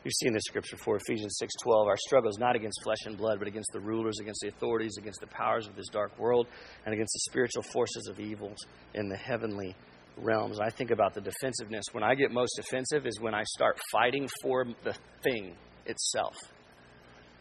You've 0.05 0.13
seen 0.13 0.33
this 0.33 0.43
scripture 0.45 0.77
for 0.77 0.97
Ephesians 0.97 1.39
6:12. 1.41 1.87
Our 1.87 1.97
struggle 1.97 2.29
is 2.29 2.37
not 2.37 2.55
against 2.55 2.83
flesh 2.83 3.05
and 3.07 3.17
blood, 3.17 3.39
but 3.39 3.47
against 3.47 3.71
the 3.73 3.79
rulers, 3.79 4.19
against 4.19 4.41
the 4.41 4.49
authorities, 4.49 4.97
against 4.99 5.19
the 5.19 5.25
powers 5.25 5.65
of 5.65 5.75
this 5.75 5.87
dark 5.87 6.15
world, 6.19 6.45
and 6.85 6.93
against 6.93 7.11
the 7.13 7.31
spiritual 7.31 7.63
forces 7.63 8.07
of 8.07 8.19
evils 8.19 8.59
in 8.93 9.09
the 9.09 9.17
heavenly 9.17 9.75
realms. 10.17 10.59
I 10.59 10.69
think 10.69 10.91
about 10.91 11.13
the 11.13 11.21
defensiveness. 11.21 11.85
When 11.91 12.03
I 12.03 12.15
get 12.15 12.31
most 12.31 12.55
defensive 12.55 13.05
is 13.05 13.19
when 13.19 13.33
I 13.33 13.43
start 13.55 13.79
fighting 13.91 14.29
for 14.41 14.65
the 14.83 14.95
thing 15.23 15.55
itself. 15.85 16.35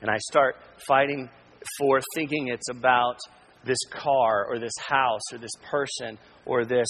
And 0.00 0.10
I 0.10 0.18
start 0.18 0.56
fighting 0.87 1.28
for 1.78 2.00
thinking 2.14 2.48
it's 2.48 2.68
about 2.68 3.16
this 3.64 3.78
car 3.90 4.46
or 4.46 4.58
this 4.58 4.74
house 4.87 5.32
or 5.32 5.38
this 5.38 5.54
person 5.70 6.18
or 6.44 6.64
this 6.64 6.88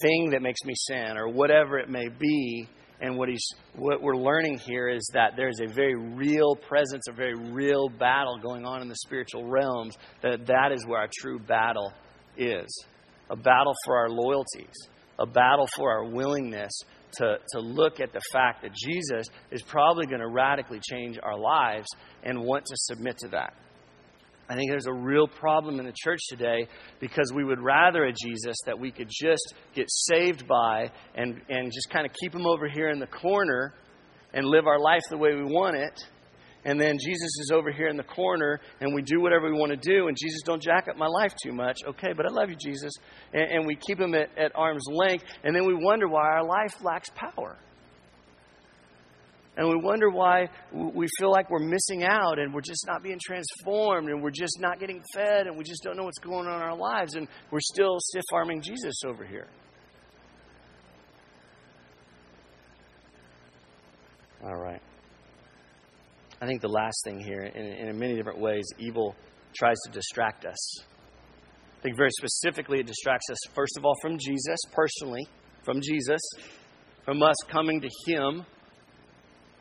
thing 0.00 0.30
that 0.30 0.42
makes 0.42 0.60
me 0.64 0.74
sin 0.74 1.16
or 1.16 1.28
whatever 1.28 1.78
it 1.78 1.88
may 1.88 2.08
be. 2.08 2.68
And 2.98 3.18
what, 3.18 3.28
he's, 3.28 3.46
what 3.74 4.00
we're 4.00 4.16
learning 4.16 4.58
here 4.58 4.88
is 4.88 5.06
that 5.12 5.32
there's 5.36 5.60
a 5.60 5.66
very 5.66 5.94
real 5.94 6.56
presence, 6.56 7.04
a 7.08 7.12
very 7.12 7.34
real 7.34 7.90
battle 7.90 8.38
going 8.38 8.64
on 8.64 8.80
in 8.80 8.88
the 8.88 8.96
spiritual 8.96 9.46
realms, 9.46 9.94
that 10.22 10.46
that 10.46 10.72
is 10.72 10.86
where 10.86 11.00
our 11.00 11.10
true 11.20 11.38
battle 11.38 11.92
is. 12.38 12.66
A 13.28 13.36
battle 13.36 13.74
for 13.84 13.98
our 13.98 14.08
loyalties, 14.08 14.72
a 15.18 15.26
battle 15.26 15.68
for 15.76 15.90
our 15.90 16.04
willingness 16.04 16.72
to, 17.18 17.38
to 17.52 17.60
look 17.60 18.00
at 18.00 18.12
the 18.12 18.20
fact 18.32 18.62
that 18.62 18.72
Jesus 18.74 19.26
is 19.50 19.62
probably 19.62 20.06
going 20.06 20.20
to 20.20 20.28
radically 20.28 20.80
change 20.90 21.18
our 21.22 21.38
lives 21.38 21.86
and 22.22 22.42
want 22.42 22.64
to 22.66 22.74
submit 22.76 23.16
to 23.18 23.28
that. 23.28 23.54
I 24.48 24.54
think 24.54 24.70
there's 24.70 24.86
a 24.86 24.92
real 24.92 25.26
problem 25.26 25.80
in 25.80 25.86
the 25.86 25.94
church 26.04 26.20
today 26.28 26.68
because 27.00 27.32
we 27.34 27.42
would 27.42 27.60
rather 27.60 28.04
a 28.04 28.12
Jesus 28.12 28.56
that 28.66 28.78
we 28.78 28.92
could 28.92 29.08
just 29.10 29.54
get 29.74 29.86
saved 29.88 30.46
by 30.46 30.90
and, 31.16 31.40
and 31.48 31.72
just 31.72 31.90
kind 31.90 32.06
of 32.06 32.12
keep 32.12 32.32
him 32.32 32.46
over 32.46 32.68
here 32.68 32.90
in 32.90 33.00
the 33.00 33.08
corner 33.08 33.74
and 34.32 34.46
live 34.46 34.66
our 34.66 34.78
life 34.78 35.02
the 35.10 35.16
way 35.16 35.34
we 35.34 35.44
want 35.44 35.76
it 35.76 36.04
and 36.66 36.80
then 36.80 36.98
Jesus 36.98 37.38
is 37.40 37.52
over 37.54 37.70
here 37.70 37.86
in 37.86 37.96
the 37.96 38.02
corner, 38.02 38.60
and 38.80 38.92
we 38.92 39.00
do 39.00 39.20
whatever 39.20 39.46
we 39.46 39.56
want 39.56 39.70
to 39.70 39.76
do, 39.76 40.08
and 40.08 40.16
Jesus, 40.20 40.42
don't 40.44 40.60
jack 40.60 40.88
up 40.90 40.96
my 40.96 41.06
life 41.06 41.32
too 41.40 41.52
much. 41.52 41.78
Okay, 41.86 42.12
but 42.14 42.26
I 42.26 42.28
love 42.28 42.50
you, 42.50 42.56
Jesus. 42.56 42.92
And, 43.32 43.52
and 43.52 43.66
we 43.66 43.76
keep 43.76 44.00
him 44.00 44.16
at, 44.16 44.36
at 44.36 44.50
arm's 44.56 44.84
length, 44.90 45.24
and 45.44 45.54
then 45.54 45.64
we 45.64 45.74
wonder 45.74 46.08
why 46.08 46.24
our 46.24 46.44
life 46.44 46.74
lacks 46.82 47.08
power. 47.14 47.56
And 49.56 49.68
we 49.68 49.76
wonder 49.76 50.10
why 50.10 50.48
we 50.72 51.06
feel 51.20 51.30
like 51.30 51.50
we're 51.50 51.60
missing 51.60 52.02
out 52.02 52.38
and 52.38 52.52
we're 52.52 52.60
just 52.60 52.84
not 52.86 53.02
being 53.02 53.18
transformed 53.24 54.10
and 54.10 54.22
we're 54.22 54.30
just 54.30 54.60
not 54.60 54.78
getting 54.78 55.02
fed 55.14 55.46
and 55.46 55.56
we 55.56 55.64
just 55.64 55.82
don't 55.82 55.96
know 55.96 56.02
what's 56.02 56.18
going 56.18 56.46
on 56.46 56.56
in 56.56 56.62
our 56.62 56.76
lives 56.76 57.14
and 57.14 57.26
we're 57.50 57.60
still 57.60 57.96
stiff 57.98 58.24
arming 58.34 58.60
Jesus 58.60 59.00
over 59.06 59.24
here. 59.24 59.48
All 64.44 64.56
right. 64.56 64.82
I 66.40 66.46
think 66.46 66.60
the 66.60 66.68
last 66.68 66.96
thing 67.04 67.18
here, 67.20 67.42
in, 67.42 67.88
in 67.88 67.98
many 67.98 68.14
different 68.14 68.38
ways, 68.38 68.64
evil 68.78 69.14
tries 69.56 69.76
to 69.86 69.92
distract 69.92 70.44
us. 70.44 70.80
I 71.78 71.82
think 71.82 71.96
very 71.96 72.10
specifically 72.10 72.80
it 72.80 72.86
distracts 72.86 73.30
us, 73.30 73.38
first 73.54 73.76
of 73.78 73.84
all, 73.84 73.94
from 74.02 74.18
Jesus 74.18 74.58
personally, 74.72 75.26
from 75.64 75.80
Jesus, 75.80 76.20
from 77.04 77.22
us 77.22 77.36
coming 77.48 77.80
to 77.80 77.88
Him. 78.06 78.44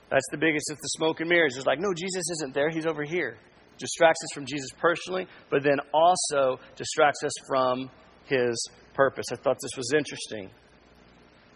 That's 0.09 0.25
the 0.31 0.37
biggest. 0.37 0.69
It's 0.69 0.81
the 0.81 0.89
smoke 0.97 1.19
and 1.19 1.29
mirrors. 1.29 1.55
It's 1.55 1.65
like, 1.65 1.79
no, 1.79 1.93
Jesus 1.93 2.23
isn't 2.33 2.53
there. 2.53 2.69
He's 2.69 2.85
over 2.85 3.03
here. 3.03 3.37
Distracts 3.77 4.23
us 4.23 4.33
from 4.33 4.45
Jesus 4.45 4.69
personally, 4.79 5.27
but 5.49 5.63
then 5.63 5.79
also 5.93 6.59
distracts 6.75 7.23
us 7.23 7.33
from 7.47 7.89
His 8.25 8.69
purpose. 8.93 9.25
I 9.31 9.35
thought 9.35 9.57
this 9.61 9.77
was 9.77 9.93
interesting. 9.95 10.49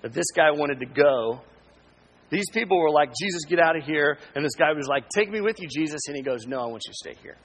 That 0.01 0.13
this 0.13 0.31
guy 0.35 0.51
wanted 0.51 0.79
to 0.79 0.85
go. 0.85 1.41
These 2.29 2.49
people 2.51 2.79
were 2.79 2.91
like, 2.91 3.09
Jesus, 3.19 3.45
get 3.47 3.59
out 3.59 3.75
of 3.75 3.83
here. 3.83 4.17
And 4.35 4.45
this 4.45 4.55
guy 4.55 4.71
was 4.73 4.87
like, 4.87 5.09
take 5.09 5.29
me 5.29 5.41
with 5.41 5.59
you, 5.59 5.67
Jesus. 5.67 6.01
And 6.07 6.15
he 6.15 6.21
goes, 6.21 6.45
no, 6.45 6.59
I 6.59 6.67
want 6.67 6.83
you 6.85 6.91
to 6.91 6.97
stay 6.97 7.21
here. 7.21 7.37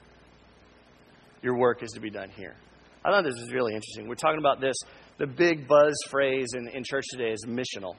Your 1.41 1.57
work 1.57 1.83
is 1.83 1.91
to 1.91 1.99
be 1.99 2.09
done 2.09 2.29
here. 2.29 2.55
I 3.03 3.11
thought 3.11 3.23
this 3.23 3.35
was 3.39 3.51
really 3.53 3.73
interesting. 3.73 4.07
We're 4.07 4.15
talking 4.15 4.39
about 4.39 4.59
this. 4.59 4.75
The 5.19 5.27
big 5.27 5.67
buzz 5.67 5.93
phrase 6.09 6.47
in, 6.55 6.67
in 6.69 6.83
church 6.83 7.05
today 7.11 7.31
is 7.31 7.45
missional, 7.47 7.95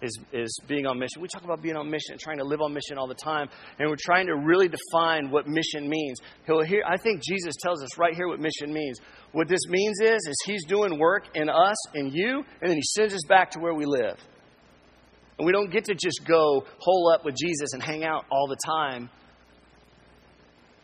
is, 0.00 0.16
is 0.32 0.56
being 0.68 0.86
on 0.86 0.98
mission. 0.98 1.20
We 1.20 1.26
talk 1.26 1.42
about 1.42 1.62
being 1.62 1.76
on 1.76 1.90
mission 1.90 2.12
and 2.12 2.20
trying 2.20 2.38
to 2.38 2.44
live 2.44 2.60
on 2.60 2.72
mission 2.72 2.96
all 2.96 3.08
the 3.08 3.14
time, 3.14 3.48
and 3.78 3.90
we're 3.90 3.96
trying 3.98 4.26
to 4.28 4.36
really 4.36 4.68
define 4.68 5.30
what 5.30 5.48
mission 5.48 5.88
means. 5.88 6.20
He'll 6.46 6.62
hear, 6.62 6.84
I 6.86 6.96
think 6.96 7.22
Jesus 7.22 7.54
tells 7.60 7.82
us 7.82 7.98
right 7.98 8.14
here 8.14 8.28
what 8.28 8.38
mission 8.38 8.72
means. 8.72 9.00
What 9.32 9.48
this 9.48 9.66
means 9.68 10.00
is, 10.00 10.26
is 10.28 10.36
He's 10.46 10.64
doing 10.64 10.96
work 10.96 11.24
in 11.34 11.48
us 11.48 11.76
and 11.94 12.14
you, 12.14 12.44
and 12.60 12.70
then 12.70 12.76
He 12.76 12.82
sends 12.82 13.14
us 13.14 13.24
back 13.28 13.50
to 13.50 13.58
where 13.58 13.74
we 13.74 13.84
live. 13.84 14.16
And 15.38 15.46
we 15.46 15.52
don't 15.52 15.70
get 15.70 15.84
to 15.86 15.94
just 15.94 16.24
go 16.26 16.64
hole 16.78 17.12
up 17.12 17.24
with 17.24 17.34
Jesus 17.36 17.72
and 17.72 17.82
hang 17.82 18.04
out 18.04 18.24
all 18.30 18.46
the 18.46 18.56
time. 18.66 19.10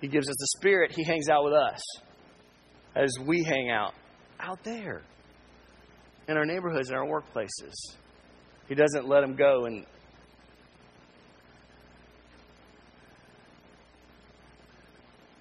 He 0.00 0.08
gives 0.08 0.28
us 0.28 0.36
the 0.38 0.48
Spirit, 0.58 0.92
He 0.94 1.04
hangs 1.04 1.28
out 1.28 1.44
with 1.44 1.54
us 1.54 1.80
as 2.94 3.16
we 3.24 3.42
hang 3.44 3.70
out 3.70 3.94
out 4.38 4.62
there 4.64 5.02
in 6.28 6.36
our 6.36 6.44
neighborhoods 6.44 6.90
and 6.90 6.98
our 6.98 7.06
workplaces. 7.06 7.96
He 8.68 8.74
doesn't 8.74 9.08
let 9.08 9.20
them 9.20 9.36
go 9.36 9.66
and 9.66 9.86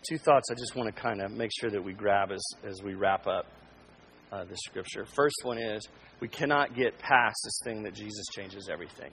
two 0.08 0.17
thoughts 0.17 0.50
I 0.52 0.56
just 0.56 0.76
want 0.76 0.93
to 0.93 1.02
kind 1.02 1.21
of 1.21 1.32
make 1.32 1.52
sure 1.60 1.69
that 1.69 1.84
we 1.84 1.93
grab 1.93 2.32
as, 2.32 2.41
as 2.67 2.82
we 2.84 2.93
wrap 2.93 3.28
up 3.28 3.45
uh, 4.32 4.46
the 4.46 4.58
scripture. 4.65 5.06
First 5.06 5.36
one 5.44 5.58
is 5.58 5.88
we 6.20 6.28
cannot 6.28 6.76
get 6.76 6.98
past 7.00 7.36
this 7.44 7.60
thing 7.63 7.84
that 7.84 7.94
Jesus 7.94 8.26
changes 8.36 8.70
everything. 8.72 9.12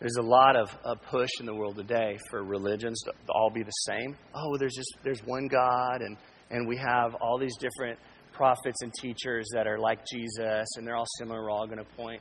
There's 0.00 0.16
a 0.16 0.22
lot 0.22 0.56
of 0.56 0.76
a 0.84 0.96
push 0.96 1.30
in 1.40 1.46
the 1.46 1.54
world 1.54 1.76
today 1.76 2.18
for 2.30 2.42
religions 2.42 3.00
to 3.02 3.12
all 3.30 3.50
be 3.50 3.62
the 3.62 3.70
same. 3.70 4.16
Oh, 4.34 4.56
there's 4.58 4.74
just 4.74 4.98
there's 5.02 5.20
one 5.24 5.46
God 5.48 6.02
and 6.02 6.16
and 6.50 6.68
we 6.68 6.76
have 6.76 7.14
all 7.16 7.38
these 7.38 7.56
different 7.56 7.98
prophets 8.32 8.82
and 8.82 8.92
teachers 9.00 9.46
that 9.54 9.66
are 9.66 9.78
like 9.78 10.00
Jesus, 10.06 10.66
and 10.76 10.86
they're 10.86 10.96
all 10.96 11.06
similar. 11.18 11.42
We're 11.42 11.50
all 11.50 11.66
going 11.66 11.78
to 11.78 11.96
point. 11.96 12.20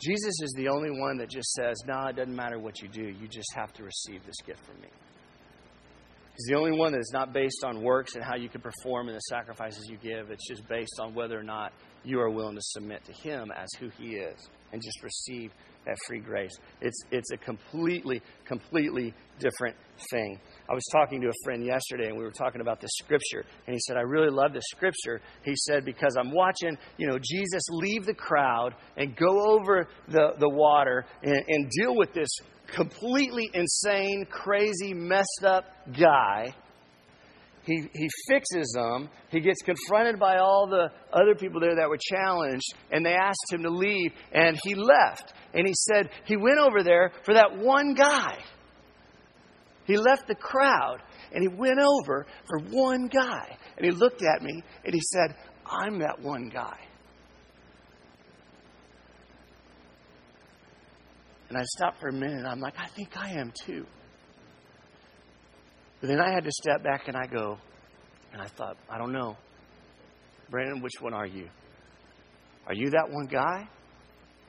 Jesus 0.00 0.40
is 0.42 0.52
the 0.56 0.68
only 0.68 0.90
one 0.90 1.18
that 1.18 1.28
just 1.28 1.52
says, 1.52 1.76
No, 1.86 2.06
it 2.06 2.16
doesn't 2.16 2.34
matter 2.34 2.58
what 2.58 2.80
you 2.80 2.88
do. 2.88 3.02
You 3.02 3.28
just 3.28 3.52
have 3.54 3.72
to 3.74 3.84
receive 3.84 4.24
this 4.26 4.36
gift 4.46 4.64
from 4.64 4.80
me. 4.80 4.88
He's 6.38 6.46
the 6.46 6.54
only 6.54 6.70
one 6.70 6.92
that 6.92 7.00
is 7.00 7.10
not 7.12 7.32
based 7.32 7.64
on 7.64 7.82
works 7.82 8.14
and 8.14 8.22
how 8.22 8.36
you 8.36 8.48
can 8.48 8.60
perform 8.60 9.08
and 9.08 9.16
the 9.16 9.20
sacrifices 9.22 9.88
you 9.90 9.96
give. 9.96 10.30
It's 10.30 10.46
just 10.46 10.68
based 10.68 11.00
on 11.00 11.12
whether 11.12 11.36
or 11.36 11.42
not 11.42 11.72
you 12.04 12.20
are 12.20 12.30
willing 12.30 12.54
to 12.54 12.62
submit 12.62 13.04
to 13.06 13.12
Him 13.12 13.50
as 13.50 13.68
who 13.80 13.88
He 13.98 14.14
is 14.14 14.48
and 14.72 14.80
just 14.80 15.02
receive 15.02 15.50
that 15.84 15.96
free 16.06 16.20
grace. 16.20 16.56
It's, 16.80 16.96
it's 17.10 17.32
a 17.32 17.36
completely, 17.38 18.22
completely 18.44 19.14
different 19.40 19.74
thing. 20.12 20.38
I 20.68 20.74
was 20.74 20.84
talking 20.92 21.20
to 21.22 21.28
a 21.28 21.44
friend 21.44 21.64
yesterday 21.64 22.08
and 22.08 22.16
we 22.16 22.24
were 22.24 22.30
talking 22.30 22.60
about 22.60 22.80
this 22.80 22.90
scripture. 22.98 23.44
And 23.66 23.74
he 23.74 23.80
said, 23.86 23.96
I 23.96 24.02
really 24.02 24.30
love 24.30 24.52
this 24.52 24.64
scripture. 24.70 25.20
He 25.44 25.54
said, 25.56 25.84
because 25.84 26.16
I'm 26.18 26.32
watching, 26.32 26.76
you 26.96 27.06
know, 27.06 27.18
Jesus 27.22 27.62
leave 27.70 28.04
the 28.04 28.14
crowd 28.14 28.74
and 28.96 29.16
go 29.16 29.54
over 29.54 29.88
the, 30.08 30.34
the 30.38 30.48
water 30.48 31.06
and, 31.22 31.42
and 31.48 31.70
deal 31.70 31.96
with 31.96 32.12
this 32.12 32.28
completely 32.74 33.50
insane, 33.54 34.26
crazy, 34.30 34.92
messed 34.92 35.44
up 35.44 35.64
guy 35.98 36.54
he, 37.68 37.86
he 37.92 38.08
fixes 38.26 38.72
them. 38.74 39.10
He 39.30 39.40
gets 39.40 39.60
confronted 39.60 40.18
by 40.18 40.38
all 40.38 40.66
the 40.66 40.88
other 41.12 41.34
people 41.34 41.60
there 41.60 41.76
that 41.76 41.88
were 41.88 41.98
challenged, 42.00 42.72
and 42.90 43.04
they 43.04 43.12
asked 43.12 43.52
him 43.52 43.62
to 43.62 43.70
leave, 43.70 44.12
and 44.32 44.58
he 44.64 44.74
left. 44.74 45.34
And 45.52 45.66
he 45.66 45.74
said 45.74 46.08
he 46.24 46.36
went 46.36 46.58
over 46.58 46.82
there 46.82 47.12
for 47.24 47.34
that 47.34 47.58
one 47.58 47.92
guy. 47.92 48.38
He 49.88 49.96
left 49.96 50.28
the 50.28 50.34
crowd, 50.34 50.98
and 51.32 51.42
he 51.42 51.48
went 51.48 51.80
over 51.80 52.26
for 52.46 52.58
one 52.70 53.08
guy. 53.08 53.56
And 53.76 53.86
he 53.86 53.90
looked 53.90 54.22
at 54.22 54.42
me, 54.42 54.62
and 54.84 54.94
he 54.94 55.00
said, 55.00 55.34
I'm 55.64 55.98
that 56.00 56.20
one 56.20 56.50
guy. 56.50 56.78
And 61.48 61.56
I 61.56 61.62
stopped 61.64 62.00
for 62.00 62.08
a 62.08 62.12
minute, 62.12 62.36
and 62.36 62.46
I'm 62.46 62.60
like, 62.60 62.74
I 62.78 62.86
think 62.88 63.16
I 63.16 63.30
am 63.30 63.50
too. 63.64 63.86
But 66.02 66.08
then 66.08 66.20
I 66.20 66.30
had 66.32 66.44
to 66.44 66.52
step 66.52 66.84
back 66.84 67.08
and 67.08 67.16
I 67.16 67.26
go, 67.26 67.56
and 68.32 68.42
I 68.42 68.46
thought, 68.46 68.76
I 68.90 68.98
don't 68.98 69.12
know. 69.12 69.36
Brandon, 70.50 70.82
which 70.82 71.00
one 71.00 71.14
are 71.14 71.26
you? 71.26 71.48
Are 72.66 72.74
you 72.74 72.90
that 72.90 73.08
one 73.10 73.26
guy? 73.26 73.66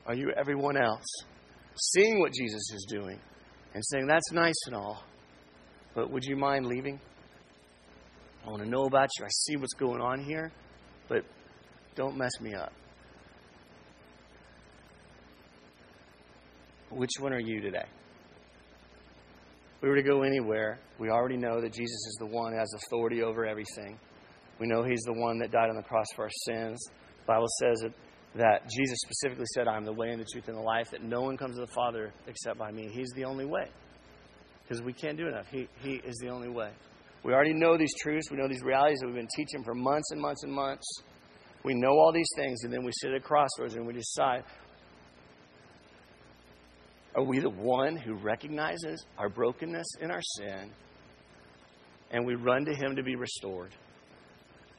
Are 0.06 0.14
you 0.14 0.32
everyone 0.36 0.76
else? 0.76 1.06
Seeing 1.74 2.20
what 2.20 2.32
Jesus 2.34 2.70
is 2.74 2.86
doing 2.90 3.18
and 3.72 3.82
saying, 3.84 4.06
that's 4.06 4.30
nice 4.32 4.66
and 4.66 4.76
all, 4.76 5.02
but 6.00 6.10
would 6.10 6.24
you 6.24 6.34
mind 6.34 6.64
leaving? 6.64 6.98
I 8.46 8.48
want 8.48 8.62
to 8.62 8.68
know 8.68 8.84
about 8.84 9.10
you. 9.18 9.26
I 9.26 9.28
see 9.28 9.56
what's 9.56 9.74
going 9.74 10.00
on 10.00 10.24
here, 10.24 10.50
but 11.10 11.26
don't 11.94 12.16
mess 12.16 12.32
me 12.40 12.54
up. 12.54 12.72
Which 16.88 17.10
one 17.18 17.34
are 17.34 17.38
you 17.38 17.60
today? 17.60 17.84
If 19.76 19.82
we 19.82 19.90
were 19.90 19.96
to 19.96 20.02
go 20.02 20.22
anywhere, 20.22 20.78
we 20.98 21.10
already 21.10 21.36
know 21.36 21.60
that 21.60 21.74
Jesus 21.74 21.90
is 21.90 22.16
the 22.18 22.26
one 22.28 22.52
who 22.52 22.58
has 22.58 22.72
authority 22.86 23.22
over 23.22 23.44
everything. 23.44 23.98
We 24.58 24.68
know 24.68 24.82
He's 24.82 25.02
the 25.02 25.12
one 25.12 25.38
that 25.40 25.50
died 25.50 25.68
on 25.68 25.76
the 25.76 25.82
cross 25.82 26.06
for 26.16 26.24
our 26.24 26.30
sins. 26.46 26.82
The 27.26 27.26
Bible 27.26 27.48
says 27.58 27.80
that, 27.82 27.92
that 28.36 28.70
Jesus 28.74 28.96
specifically 29.04 29.44
said, 29.52 29.68
I 29.68 29.76
am 29.76 29.84
the 29.84 29.92
way 29.92 30.08
and 30.08 30.20
the 30.20 30.26
truth 30.32 30.48
and 30.48 30.56
the 30.56 30.62
life, 30.62 30.92
that 30.92 31.02
no 31.02 31.20
one 31.20 31.36
comes 31.36 31.56
to 31.56 31.60
the 31.60 31.72
Father 31.74 32.14
except 32.26 32.58
by 32.58 32.72
me. 32.72 32.88
He's 32.90 33.10
the 33.14 33.24
only 33.24 33.44
way. 33.44 33.68
Because 34.70 34.84
we 34.84 34.92
can't 34.92 35.18
do 35.18 35.26
enough. 35.26 35.46
He, 35.50 35.68
he 35.82 35.94
is 35.94 36.16
the 36.18 36.28
only 36.28 36.48
way. 36.48 36.70
We 37.24 37.32
already 37.32 37.52
know 37.52 37.76
these 37.76 37.92
truths. 38.00 38.30
We 38.30 38.36
know 38.36 38.46
these 38.46 38.62
realities 38.62 39.00
that 39.00 39.06
we've 39.06 39.16
been 39.16 39.26
teaching 39.34 39.64
for 39.64 39.74
months 39.74 40.12
and 40.12 40.20
months 40.20 40.44
and 40.44 40.52
months. 40.52 40.86
We 41.64 41.74
know 41.74 41.90
all 41.90 42.12
these 42.14 42.30
things, 42.36 42.62
and 42.62 42.72
then 42.72 42.84
we 42.84 42.92
sit 43.00 43.10
at 43.10 43.16
a 43.16 43.20
crossroads 43.20 43.74
and 43.74 43.84
we 43.84 43.94
decide 43.94 44.44
are 47.16 47.24
we 47.24 47.40
the 47.40 47.50
one 47.50 47.96
who 47.96 48.14
recognizes 48.14 49.04
our 49.18 49.28
brokenness 49.28 49.96
and 50.00 50.12
our 50.12 50.22
sin 50.22 50.70
and 52.12 52.24
we 52.24 52.36
run 52.36 52.64
to 52.64 52.72
Him 52.72 52.94
to 52.94 53.02
be 53.02 53.16
restored? 53.16 53.74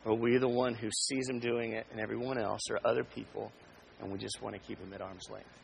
Or 0.06 0.14
are 0.14 0.16
we 0.16 0.38
the 0.38 0.48
one 0.48 0.74
who 0.74 0.88
sees 0.90 1.28
Him 1.28 1.40
doing 1.40 1.74
it 1.74 1.86
and 1.92 2.00
everyone 2.00 2.38
else 2.42 2.62
or 2.70 2.80
other 2.86 3.04
people 3.04 3.52
and 4.00 4.10
we 4.10 4.18
just 4.18 4.42
want 4.42 4.56
to 4.56 4.62
keep 4.62 4.80
Him 4.80 4.94
at 4.94 5.02
arm's 5.02 5.30
length? 5.30 5.61